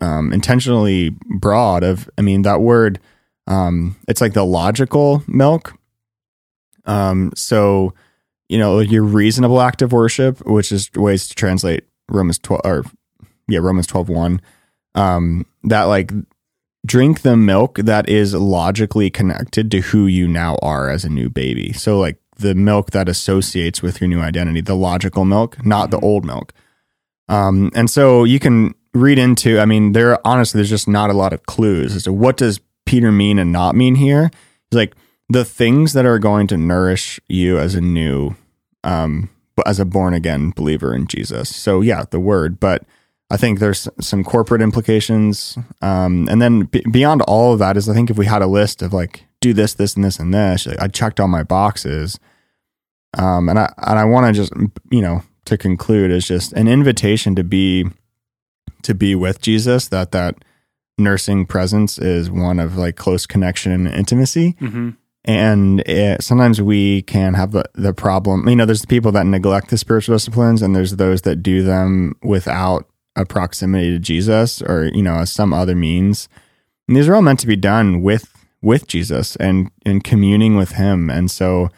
um, 0.00 0.32
intentionally 0.32 1.10
broad. 1.38 1.82
Of 1.82 2.08
I 2.16 2.22
mean 2.22 2.42
that 2.42 2.60
word, 2.60 3.00
um, 3.46 3.96
it's 4.08 4.20
like 4.20 4.32
the 4.32 4.46
logical 4.46 5.22
milk. 5.26 5.74
Um, 6.86 7.32
so 7.34 7.92
you 8.48 8.58
know 8.58 8.80
your 8.80 9.02
reasonable 9.02 9.60
act 9.60 9.82
of 9.82 9.92
worship, 9.92 10.46
which 10.46 10.72
is 10.72 10.90
ways 10.94 11.28
to 11.28 11.34
translate 11.34 11.84
Romans 12.08 12.38
twelve 12.38 12.62
or 12.64 12.84
yeah 13.48 13.60
Romans 13.60 13.86
twelve 13.86 14.08
one. 14.08 14.40
Um, 14.94 15.46
that 15.64 15.84
like 15.84 16.12
drink 16.86 17.22
the 17.22 17.36
milk 17.36 17.78
that 17.78 18.08
is 18.08 18.34
logically 18.34 19.10
connected 19.10 19.70
to 19.70 19.80
who 19.80 20.06
you 20.06 20.28
now 20.28 20.56
are 20.62 20.90
as 20.90 21.04
a 21.04 21.08
new 21.08 21.28
baby. 21.30 21.72
So 21.72 21.98
like 21.98 22.18
the 22.36 22.54
milk 22.54 22.90
that 22.90 23.08
associates 23.08 23.80
with 23.82 24.00
your 24.00 24.08
new 24.08 24.20
identity, 24.20 24.60
the 24.60 24.76
logical 24.76 25.24
milk, 25.24 25.64
not 25.64 25.90
the 25.90 25.96
mm-hmm. 25.96 26.06
old 26.06 26.24
milk. 26.24 26.52
Um, 27.28 27.70
and 27.74 27.88
so 27.88 28.24
you 28.24 28.38
can 28.38 28.74
read 28.92 29.18
into, 29.18 29.58
I 29.58 29.64
mean, 29.64 29.92
there 29.92 30.18
honestly, 30.26 30.58
there's 30.58 30.68
just 30.68 30.86
not 30.86 31.10
a 31.10 31.14
lot 31.14 31.32
of 31.32 31.46
clues 31.46 31.96
as 31.96 32.02
to 32.04 32.12
what 32.12 32.36
does 32.36 32.60
Peter 32.84 33.10
mean 33.10 33.38
and 33.38 33.50
not 33.50 33.74
mean 33.74 33.94
here. 33.94 34.30
He's 34.70 34.76
like 34.76 34.94
the 35.28 35.44
things 35.44 35.94
that 35.94 36.04
are 36.04 36.18
going 36.18 36.46
to 36.48 36.56
nourish 36.56 37.18
you 37.28 37.58
as 37.58 37.74
a 37.74 37.80
new, 37.80 38.36
um, 38.84 39.30
as 39.66 39.78
a 39.78 39.84
born 39.84 40.14
again 40.14 40.52
believer 40.54 40.94
in 40.94 41.06
Jesus. 41.06 41.54
So 41.54 41.80
yeah, 41.80 42.04
the 42.10 42.20
word, 42.20 42.58
but 42.60 42.84
I 43.30 43.36
think 43.36 43.58
there's 43.58 43.88
some 44.00 44.24
corporate 44.24 44.62
implications. 44.62 45.56
Um, 45.80 46.28
and 46.30 46.40
then 46.42 46.64
b- 46.64 46.84
beyond 46.90 47.22
all 47.22 47.52
of 47.52 47.58
that 47.60 47.76
is 47.76 47.88
I 47.88 47.94
think 47.94 48.10
if 48.10 48.18
we 48.18 48.26
had 48.26 48.42
a 48.42 48.46
list 48.46 48.82
of 48.82 48.92
like 48.92 49.26
do 49.40 49.52
this, 49.52 49.74
this, 49.74 49.94
and 49.94 50.04
this, 50.04 50.18
and 50.18 50.32
this. 50.32 50.66
I 50.66 50.88
checked 50.88 51.20
all 51.20 51.28
my 51.28 51.42
boxes. 51.42 52.18
Um, 53.16 53.48
and 53.48 53.58
I 53.58 53.72
and 53.78 53.98
I 53.98 54.04
want 54.04 54.26
to 54.26 54.32
just 54.32 54.52
you 54.90 55.00
know 55.00 55.22
to 55.44 55.56
conclude 55.56 56.10
is 56.10 56.26
just 56.26 56.52
an 56.54 56.66
invitation 56.66 57.34
to 57.36 57.44
be 57.44 57.86
to 58.82 58.94
be 58.94 59.14
with 59.14 59.40
Jesus. 59.40 59.88
That 59.88 60.12
that 60.12 60.36
nursing 60.98 61.46
presence 61.46 61.98
is 61.98 62.30
one 62.30 62.58
of 62.58 62.76
like 62.76 62.96
close 62.96 63.26
connection 63.26 63.72
and 63.72 63.88
intimacy. 63.88 64.56
Mm-hmm. 64.60 64.90
And 65.24 65.80
it, 65.80 66.22
sometimes 66.22 66.60
we 66.60 67.02
can 67.02 67.34
have 67.34 67.52
the, 67.52 67.64
the 67.74 67.94
problem. 67.94 68.46
You 68.48 68.56
know, 68.56 68.66
there's 68.66 68.82
the 68.82 68.86
people 68.86 69.10
that 69.12 69.26
neglect 69.26 69.70
the 69.70 69.78
spiritual 69.78 70.16
disciplines, 70.16 70.60
and 70.60 70.76
there's 70.76 70.96
those 70.96 71.22
that 71.22 71.36
do 71.36 71.62
them 71.62 72.14
without 72.22 72.86
a 73.16 73.24
proximity 73.24 73.90
to 73.90 73.98
Jesus 73.98 74.60
or 74.62 74.90
you 74.92 75.02
know 75.02 75.24
some 75.24 75.52
other 75.52 75.74
means. 75.74 76.28
And 76.88 76.96
these 76.96 77.08
are 77.08 77.14
all 77.14 77.22
meant 77.22 77.40
to 77.40 77.46
be 77.46 77.56
done 77.56 78.02
with 78.02 78.46
with 78.62 78.86
Jesus 78.86 79.36
and 79.36 79.70
and 79.86 80.04
communing 80.04 80.56
with 80.56 80.72
Him. 80.72 81.10
And 81.10 81.30
so, 81.30 81.70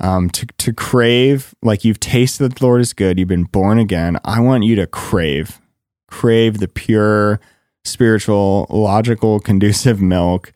um, 0.00 0.30
to 0.30 0.46
to 0.58 0.72
crave 0.72 1.54
like 1.62 1.84
you've 1.84 2.00
tasted 2.00 2.44
that 2.44 2.58
the 2.58 2.66
Lord 2.66 2.80
is 2.80 2.92
good, 2.92 3.18
you've 3.18 3.28
been 3.28 3.44
born 3.44 3.78
again. 3.78 4.18
I 4.24 4.40
want 4.40 4.64
you 4.64 4.76
to 4.76 4.86
crave, 4.86 5.60
crave 6.08 6.58
the 6.58 6.68
pure, 6.68 7.40
spiritual, 7.84 8.66
logical, 8.70 9.40
conducive 9.40 10.00
milk 10.00 10.52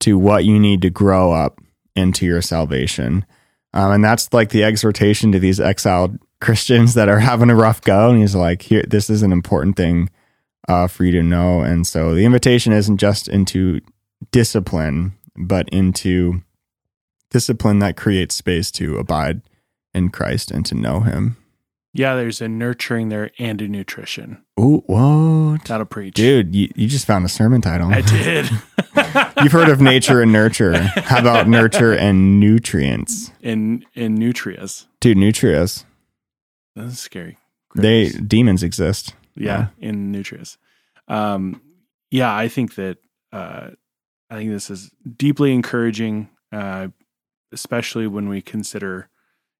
to 0.00 0.18
what 0.18 0.44
you 0.44 0.58
need 0.58 0.82
to 0.82 0.90
grow 0.90 1.32
up 1.32 1.60
into 1.94 2.26
your 2.26 2.42
salvation. 2.42 3.24
Um, 3.72 3.92
and 3.92 4.04
that's 4.04 4.32
like 4.32 4.50
the 4.50 4.64
exhortation 4.64 5.32
to 5.32 5.38
these 5.38 5.60
exiled 5.60 6.18
Christians 6.40 6.94
that 6.94 7.08
are 7.08 7.20
having 7.20 7.50
a 7.50 7.54
rough 7.54 7.80
go. 7.80 8.10
And 8.10 8.20
he's 8.20 8.34
like, 8.34 8.62
here, 8.62 8.84
this 8.86 9.08
is 9.08 9.22
an 9.22 9.32
important 9.32 9.76
thing 9.76 10.10
uh, 10.68 10.86
for 10.86 11.04
you 11.04 11.12
to 11.12 11.22
know. 11.22 11.60
And 11.60 11.86
so 11.86 12.14
the 12.14 12.24
invitation 12.24 12.72
isn't 12.72 12.98
just 12.98 13.28
into 13.28 13.80
discipline, 14.30 15.14
but 15.36 15.68
into 15.70 16.42
discipline 17.30 17.78
that 17.80 17.96
creates 17.96 18.34
space 18.34 18.70
to 18.72 18.96
abide 18.98 19.42
in 19.92 20.10
Christ 20.10 20.50
and 20.50 20.64
to 20.66 20.74
know 20.74 21.00
Him. 21.00 21.36
Yeah, 21.96 22.16
there's 22.16 22.42
a 22.42 22.48
nurturing 22.48 23.08
there 23.08 23.30
and 23.38 23.62
a 23.62 23.68
nutrition. 23.68 24.44
Ooh, 24.60 24.82
what? 24.86 25.64
That'll 25.64 25.86
preach. 25.86 26.14
Dude, 26.14 26.54
you, 26.54 26.70
you 26.74 26.88
just 26.88 27.06
found 27.06 27.24
a 27.24 27.28
sermon 27.28 27.60
title. 27.60 27.88
I 27.94 28.00
did. 28.00 28.50
You've 29.42 29.52
heard 29.52 29.68
of 29.68 29.80
nature 29.80 30.20
and 30.20 30.32
nurture. 30.32 30.76
How 30.76 31.20
about 31.20 31.48
nurture 31.48 31.92
and 31.94 32.40
nutrients? 32.40 33.30
In 33.40 33.84
in 33.94 34.16
nutrias. 34.16 34.86
Dude, 35.00 35.16
nutrias. 35.16 35.84
That's 36.74 36.98
scary. 36.98 37.38
They 37.76 38.10
demons 38.10 38.62
exist. 38.62 39.14
Yeah, 39.36 39.68
yeah. 39.78 39.88
in 39.88 40.12
nutrias. 40.12 40.58
Um 41.08 41.62
yeah, 42.10 42.34
I 42.34 42.48
think 42.48 42.74
that 42.74 42.98
uh 43.32 43.70
I 44.30 44.36
think 44.36 44.50
this 44.50 44.68
is 44.70 44.90
deeply 45.16 45.52
encouraging, 45.52 46.28
uh, 46.50 46.88
especially 47.52 48.06
when 48.06 48.28
we 48.28 48.42
consider, 48.42 49.08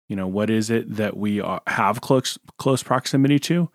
you 0.09 0.17
know, 0.17 0.27
what 0.27 0.51
is 0.51 0.71
it 0.71 0.97
that 0.97 1.17
we 1.17 1.41
are, 1.41 1.63
have 1.67 2.01
close 2.01 2.39
close 2.59 2.83
proximity 2.83 3.39
to. 3.41 3.71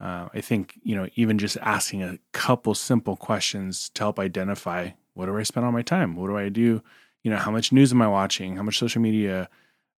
Uh, 0.00 0.28
I 0.32 0.40
think 0.40 0.78
you 0.82 0.96
know, 0.96 1.08
even 1.16 1.38
just 1.38 1.56
asking 1.60 2.02
a 2.02 2.18
couple 2.32 2.74
simple 2.74 3.16
questions 3.16 3.90
to 3.90 4.04
help 4.04 4.18
identify 4.18 4.90
what 5.14 5.26
do 5.26 5.36
I 5.36 5.42
spend 5.42 5.66
all 5.66 5.72
my 5.72 5.82
time, 5.82 6.16
what 6.16 6.28
do 6.28 6.38
I 6.38 6.48
do, 6.48 6.82
you 7.22 7.30
know, 7.30 7.36
how 7.36 7.50
much 7.50 7.72
news 7.72 7.92
am 7.92 8.02
I 8.02 8.08
watching, 8.08 8.56
how 8.56 8.62
much 8.62 8.78
social 8.78 9.02
media, 9.02 9.48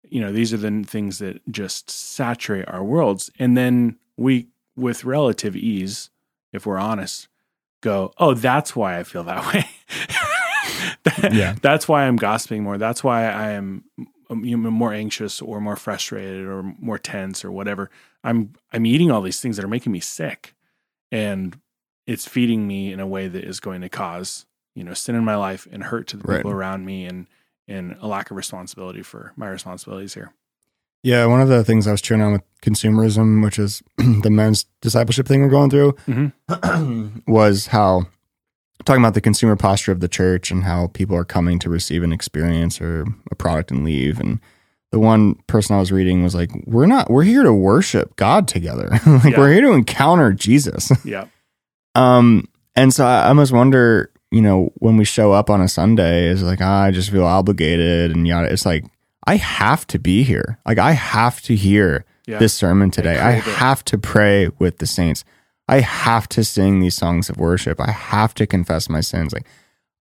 you 0.09 0.21
know, 0.21 0.33
these 0.33 0.53
are 0.53 0.57
the 0.57 0.85
things 0.87 1.19
that 1.19 1.41
just 1.51 1.91
saturate 1.91 2.69
our 2.69 2.83
worlds. 2.83 3.31
And 3.39 3.57
then 3.57 3.99
we, 4.17 4.49
with 4.77 5.05
relative 5.05 5.57
ease, 5.57 6.11
if 6.53 6.65
we're 6.65 6.79
honest, 6.79 7.29
go, 7.83 8.13
oh, 8.19 8.35
that's 8.35 8.75
why 8.75 8.99
I 8.99 9.03
feel 9.05 9.25
that 9.25 9.53
way. 9.55 9.69
yeah. 11.33 11.57
That's 11.61 11.89
why 11.89 12.05
I'm 12.07 12.17
gossiping 12.17 12.63
more. 12.63 12.79
That's 12.79 13.05
why 13.05 13.25
I 13.27 13.51
am 13.51 13.85
um, 14.31 14.43
more 14.73 14.93
anxious 14.95 15.43
or 15.43 15.61
more 15.61 15.77
frustrated 15.77 16.47
or 16.47 16.75
more 16.79 16.99
tense 16.99 17.45
or 17.45 17.51
whatever. 17.51 17.91
I'm 18.25 18.55
I'm 18.73 18.87
eating 18.87 19.11
all 19.11 19.23
these 19.23 19.41
things 19.41 19.57
that 19.57 19.65
are 19.65 19.69
making 19.69 19.93
me 19.93 20.01
sick, 20.01 20.55
and 21.11 21.59
it's 22.07 22.27
feeding 22.27 22.67
me 22.67 22.93
in 22.93 23.01
a 23.01 23.07
way 23.07 23.29
that 23.29 23.45
is 23.45 23.61
going 23.61 23.81
to 23.83 23.89
cause 23.89 24.47
you 24.75 24.85
know 24.85 24.95
sin 24.95 25.15
in 25.15 25.25
my 25.25 25.37
life 25.37 25.67
and 25.71 25.85
hurt 25.85 26.07
to 26.09 26.17
the 26.17 26.25
right. 26.25 26.39
people 26.39 26.53
around 26.53 26.85
me 26.85 27.07
and 27.07 27.27
and 27.67 27.97
a 28.01 28.07
lack 28.07 28.31
of 28.31 28.37
responsibility 28.37 29.03
for 29.03 29.33
my 29.37 29.49
responsibilities 29.49 30.15
here. 30.15 30.33
Yeah, 31.03 31.25
one 31.27 31.41
of 31.41 31.49
the 31.49 31.65
things 31.65 31.87
I 31.87 31.93
was 31.93 32.03
chewing 32.03 32.21
on 32.21 32.33
with 32.33 32.43
consumerism, 32.61 33.43
which 33.43 33.59
is 33.59 33.83
the 33.97 34.31
men's 34.31 34.67
discipleship 34.83 35.27
thing 35.27 35.41
we're 35.43 35.49
going 35.49 35.71
through, 35.71 35.93
mm-hmm. 36.07 37.19
was 37.33 37.69
how 37.69 38.07
talking 38.85 39.03
about 39.03 39.15
the 39.15 39.21
consumer 39.21 39.57
posture 39.57 39.93
of 39.93 40.01
the 40.01 40.09
church 40.09 40.51
and 40.51 40.65
how 40.65 40.89
people 40.89 41.17
are 41.17 41.25
coming 41.25 41.59
to 41.61 41.71
receive 41.71 42.03
an 42.03 42.13
experience 42.13 42.81
or 42.81 43.07
a 43.31 43.35
product 43.35 43.71
and 43.71 43.85
leave. 43.85 44.21
And 44.21 44.41
the 44.91 44.99
one 44.99 45.35
person 45.47 45.77
I 45.77 45.79
was 45.79 45.93
reading 45.93 46.23
was 46.23 46.35
like, 46.35 46.51
"We're 46.67 46.87
not. 46.87 47.11
We're 47.11 47.25
here 47.25 47.43
to 47.43 47.53
worship 47.53 48.17
God 48.17 48.49
together. 48.49 48.89
like 49.07 49.33
yeah. 49.33 49.39
we're 49.39 49.53
here 49.53 49.63
to 49.63 49.73
encounter 49.73 50.33
Jesus." 50.33 50.91
yeah. 51.05 51.27
Um. 51.95 52.49
And 52.77 52.95
so 52.95 53.05
I, 53.05 53.33
must 53.33 53.53
wonder, 53.53 54.13
you 54.31 54.41
know, 54.41 54.73
when 54.77 54.97
we 54.97 55.05
show 55.05 55.33
up 55.33 55.51
on 55.51 55.61
a 55.61 55.69
Sunday, 55.69 56.29
is 56.29 56.43
like 56.43 56.61
ah, 56.61 56.85
I 56.85 56.91
just 56.91 57.11
feel 57.11 57.25
obligated 57.25 58.13
and 58.13 58.27
yada. 58.27 58.53
It's 58.53 58.67
like 58.67 58.85
I 59.27 59.37
have 59.37 59.87
to 59.89 59.99
be 59.99 60.23
here. 60.23 60.59
Like 60.65 60.79
I 60.79 60.93
have 60.93 61.41
to 61.43 61.57
hear 61.57 62.05
yeah. 62.27 62.39
this 62.39 62.55
sermon 62.55 62.91
today. 62.91 63.19
I, 63.19 63.31
I 63.31 63.33
have 63.33 63.85
to 63.87 63.99
pray 63.99 64.49
with 64.59 64.79
the 64.79 64.87
saints. 64.87 65.25
I 65.71 65.79
have 65.83 66.29
to 66.31 66.43
sing 66.43 66.81
these 66.81 66.97
songs 66.97 67.31
of 67.31 67.37
worship. 67.37 67.81
I 67.81 67.93
have 67.93 68.35
to 68.35 68.47
confess 68.47 68.89
my 68.89 69.01
sins. 69.01 69.33
Like 69.33 69.47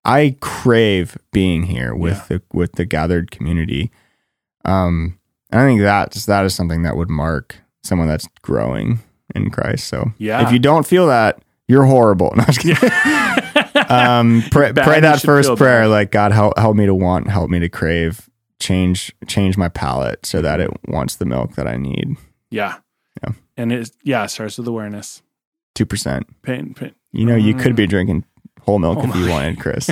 I 0.03 0.35
crave 0.41 1.15
being 1.31 1.63
here 1.63 1.93
with 1.93 2.17
yeah. 2.17 2.25
the 2.37 2.41
with 2.51 2.71
the 2.73 2.85
gathered 2.85 3.29
community. 3.29 3.91
Um, 4.65 5.19
and 5.51 5.61
I 5.61 5.65
think 5.67 5.81
that's 5.81 6.25
that 6.25 6.43
is 6.43 6.55
something 6.55 6.81
that 6.81 6.97
would 6.97 7.11
mark 7.11 7.57
someone 7.83 8.07
that's 8.07 8.27
growing 8.41 9.01
in 9.35 9.51
Christ. 9.51 9.87
So 9.87 10.11
yeah, 10.17 10.41
if 10.41 10.51
you 10.51 10.57
don't 10.57 10.87
feel 10.87 11.05
that, 11.05 11.43
you're 11.67 11.85
horrible. 11.85 12.35
No, 13.75 13.85
um, 13.89 14.43
pray, 14.49 14.73
pray 14.73 14.99
that 14.99 15.21
first 15.23 15.55
prayer, 15.55 15.83
bad. 15.83 15.87
like 15.87 16.11
God 16.11 16.31
help 16.31 16.57
help 16.57 16.75
me 16.75 16.87
to 16.87 16.95
want, 16.95 17.29
help 17.29 17.49
me 17.51 17.59
to 17.59 17.69
crave, 17.69 18.27
change 18.59 19.13
change 19.27 19.55
my 19.55 19.69
palate 19.69 20.25
so 20.25 20.41
that 20.41 20.59
it 20.59 20.71
wants 20.87 21.17
the 21.17 21.25
milk 21.25 21.55
that 21.55 21.67
I 21.67 21.77
need. 21.77 22.17
Yeah, 22.49 22.77
yeah, 23.23 23.33
and 23.55 23.71
it 23.71 23.91
yeah 24.03 24.25
starts 24.25 24.57
with 24.57 24.67
awareness 24.67 25.21
two 25.79 25.85
percent. 25.85 26.27
Pain, 26.41 26.73
pain. 26.73 26.93
You 27.13 27.25
know, 27.25 27.37
you 27.37 27.53
could 27.55 27.75
be 27.75 27.87
mm. 27.87 27.89
drinking 27.89 28.25
whole 28.61 28.79
milk 28.79 28.99
oh 29.01 29.09
if 29.09 29.15
you 29.15 29.29
wanted, 29.29 29.59
Chris. 29.59 29.89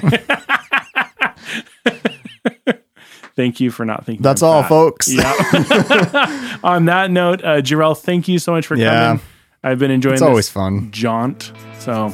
thank 3.38 3.62
you 3.62 3.71
for 3.71 3.86
not 3.86 4.06
thinking. 4.06 4.21
That's 4.21 4.41
all, 4.41 4.63
that. 4.63 4.67
folks. 4.67 5.08
Yeah. 5.10 6.60
On 6.63 6.84
that 6.86 7.10
note, 7.10 7.41
uh, 7.41 7.62
Jarrell, 7.62 7.97
thank 7.97 8.28
you 8.28 8.38
so 8.38 8.52
much 8.52 8.67
for 8.67 8.76
yeah. 8.76 9.08
coming. 9.08 9.21
I've 9.63 9.80
been 9.80 9.91
enjoying. 9.91 10.15
It's 10.15 10.21
always 10.21 10.50
fun 10.50 10.91
jaunt. 10.91 11.54
So 11.80 12.12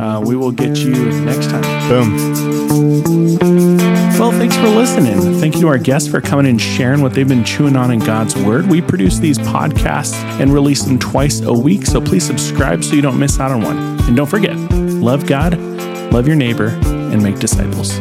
uh, 0.00 0.20
we 0.24 0.34
will 0.34 0.52
get 0.52 0.76
you 0.78 0.92
next 1.22 1.50
time. 1.50 1.62
Boom. 1.88 3.63
Well, 4.18 4.30
thanks 4.30 4.56
for 4.56 4.68
listening. 4.68 5.40
Thank 5.40 5.56
you 5.56 5.62
to 5.62 5.68
our 5.68 5.76
guests 5.76 6.08
for 6.08 6.20
coming 6.20 6.46
and 6.46 6.60
sharing 6.60 7.02
what 7.02 7.12
they've 7.12 7.28
been 7.28 7.44
chewing 7.44 7.76
on 7.76 7.90
in 7.90 7.98
God's 7.98 8.36
Word. 8.36 8.66
We 8.68 8.80
produce 8.80 9.18
these 9.18 9.38
podcasts 9.38 10.14
and 10.40 10.52
release 10.52 10.84
them 10.84 10.98
twice 10.98 11.40
a 11.40 11.52
week, 11.52 11.84
so 11.84 12.00
please 12.00 12.24
subscribe 12.24 12.84
so 12.84 12.94
you 12.94 13.02
don't 13.02 13.18
miss 13.18 13.38
out 13.40 13.50
on 13.50 13.60
one. 13.60 13.76
And 14.04 14.16
don't 14.16 14.28
forget, 14.28 14.56
love 14.56 15.26
God, 15.26 15.58
love 16.12 16.26
your 16.26 16.36
neighbor, 16.36 16.68
and 16.68 17.22
make 17.22 17.38
disciples. 17.38 17.98